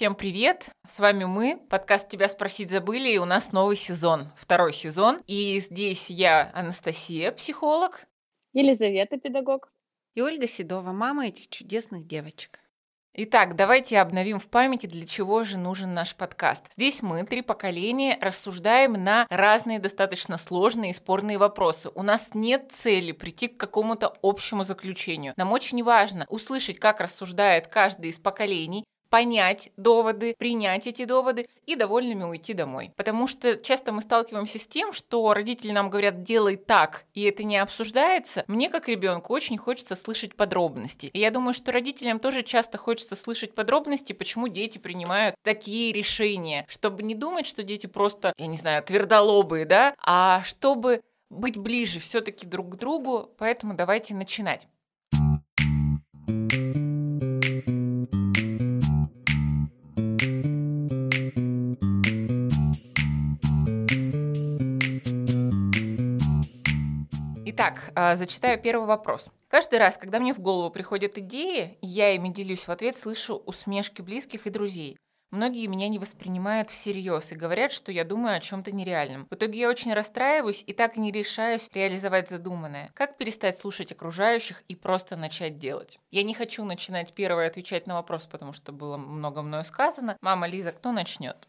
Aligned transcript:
Всем 0.00 0.14
привет! 0.14 0.70
С 0.90 0.98
вами 0.98 1.24
мы, 1.24 1.60
подкаст 1.68 2.08
«Тебя 2.08 2.30
спросить 2.30 2.70
забыли», 2.70 3.10
и 3.10 3.18
у 3.18 3.26
нас 3.26 3.52
новый 3.52 3.76
сезон, 3.76 4.28
второй 4.34 4.72
сезон. 4.72 5.18
И 5.26 5.60
здесь 5.60 6.08
я, 6.08 6.50
Анастасия, 6.54 7.30
психолог. 7.32 8.06
Елизавета, 8.54 9.18
педагог. 9.18 9.70
И 10.14 10.22
Ольга 10.22 10.48
Седова, 10.48 10.92
мама 10.92 11.26
этих 11.26 11.50
чудесных 11.50 12.06
девочек. 12.06 12.60
Итак, 13.12 13.56
давайте 13.56 13.98
обновим 13.98 14.40
в 14.40 14.46
памяти, 14.46 14.86
для 14.86 15.04
чего 15.04 15.44
же 15.44 15.58
нужен 15.58 15.92
наш 15.92 16.14
подкаст. 16.14 16.64
Здесь 16.78 17.02
мы, 17.02 17.26
три 17.26 17.42
поколения, 17.42 18.16
рассуждаем 18.22 18.92
на 18.94 19.26
разные 19.28 19.80
достаточно 19.80 20.38
сложные 20.38 20.92
и 20.92 20.94
спорные 20.94 21.36
вопросы. 21.36 21.90
У 21.94 22.02
нас 22.02 22.30
нет 22.32 22.70
цели 22.72 23.12
прийти 23.12 23.48
к 23.48 23.58
какому-то 23.58 24.16
общему 24.22 24.64
заключению. 24.64 25.34
Нам 25.36 25.52
очень 25.52 25.84
важно 25.84 26.24
услышать, 26.30 26.78
как 26.78 27.02
рассуждает 27.02 27.66
каждый 27.66 28.08
из 28.08 28.18
поколений, 28.18 28.84
понять 29.10 29.70
доводы, 29.76 30.34
принять 30.38 30.86
эти 30.86 31.04
доводы 31.04 31.46
и 31.66 31.74
довольными 31.74 32.24
уйти 32.24 32.54
домой. 32.54 32.92
Потому 32.96 33.26
что 33.26 33.56
часто 33.56 33.92
мы 33.92 34.00
сталкиваемся 34.00 34.58
с 34.58 34.66
тем, 34.66 34.92
что 34.92 35.34
родители 35.34 35.72
нам 35.72 35.90
говорят 35.90 36.22
«делай 36.22 36.56
так», 36.56 37.04
и 37.12 37.24
это 37.24 37.42
не 37.42 37.58
обсуждается. 37.58 38.44
Мне, 38.46 38.70
как 38.70 38.88
ребенку, 38.88 39.34
очень 39.34 39.58
хочется 39.58 39.96
слышать 39.96 40.34
подробности. 40.36 41.10
И 41.12 41.18
я 41.18 41.30
думаю, 41.30 41.52
что 41.52 41.72
родителям 41.72 42.20
тоже 42.20 42.42
часто 42.42 42.78
хочется 42.78 43.16
слышать 43.16 43.54
подробности, 43.54 44.12
почему 44.12 44.48
дети 44.48 44.78
принимают 44.78 45.34
такие 45.42 45.92
решения, 45.92 46.64
чтобы 46.68 47.02
не 47.02 47.14
думать, 47.14 47.46
что 47.46 47.62
дети 47.62 47.86
просто, 47.86 48.32
я 48.38 48.46
не 48.46 48.56
знаю, 48.56 48.82
твердолобые, 48.82 49.66
да, 49.66 49.94
а 49.98 50.42
чтобы 50.44 51.02
быть 51.30 51.56
ближе 51.56 52.00
все-таки 52.00 52.46
друг 52.46 52.74
к 52.74 52.76
другу, 52.76 53.30
поэтому 53.38 53.74
давайте 53.74 54.14
начинать. 54.14 54.66
Итак, 67.46 67.90
а, 67.94 68.16
зачитаю 68.16 68.60
первый 68.60 68.86
вопрос. 68.86 69.30
Каждый 69.48 69.78
раз, 69.78 69.96
когда 69.96 70.20
мне 70.20 70.34
в 70.34 70.40
голову 70.40 70.70
приходят 70.70 71.16
идеи, 71.16 71.78
я 71.80 72.14
ими 72.14 72.28
делюсь 72.28 72.68
в 72.68 72.70
ответ, 72.70 72.98
слышу 72.98 73.36
усмешки 73.46 74.02
близких 74.02 74.46
и 74.46 74.50
друзей. 74.50 74.98
Многие 75.30 75.66
меня 75.68 75.88
не 75.88 75.98
воспринимают 75.98 76.70
всерьез 76.70 77.32
и 77.32 77.36
говорят, 77.36 77.72
что 77.72 77.92
я 77.92 78.04
думаю 78.04 78.36
о 78.36 78.40
чем-то 78.40 78.72
нереальном. 78.72 79.26
В 79.30 79.34
итоге 79.34 79.60
я 79.60 79.70
очень 79.70 79.94
расстраиваюсь 79.94 80.64
и 80.66 80.74
так 80.74 80.96
и 80.96 81.00
не 81.00 81.12
решаюсь 81.12 81.70
реализовать 81.72 82.28
задуманное. 82.28 82.90
Как 82.94 83.16
перестать 83.16 83.58
слушать 83.58 83.90
окружающих 83.90 84.62
и 84.68 84.74
просто 84.74 85.16
начать 85.16 85.56
делать? 85.56 85.98
Я 86.10 86.24
не 86.24 86.34
хочу 86.34 86.64
начинать 86.64 87.14
первое 87.14 87.46
отвечать 87.46 87.86
на 87.86 87.94
вопрос, 87.94 88.26
потому 88.26 88.52
что 88.52 88.72
было 88.72 88.96
много 88.96 89.42
мною 89.42 89.64
сказано. 89.64 90.18
Мама 90.20 90.46
Лиза, 90.46 90.72
кто 90.72 90.92
начнет? 90.92 91.48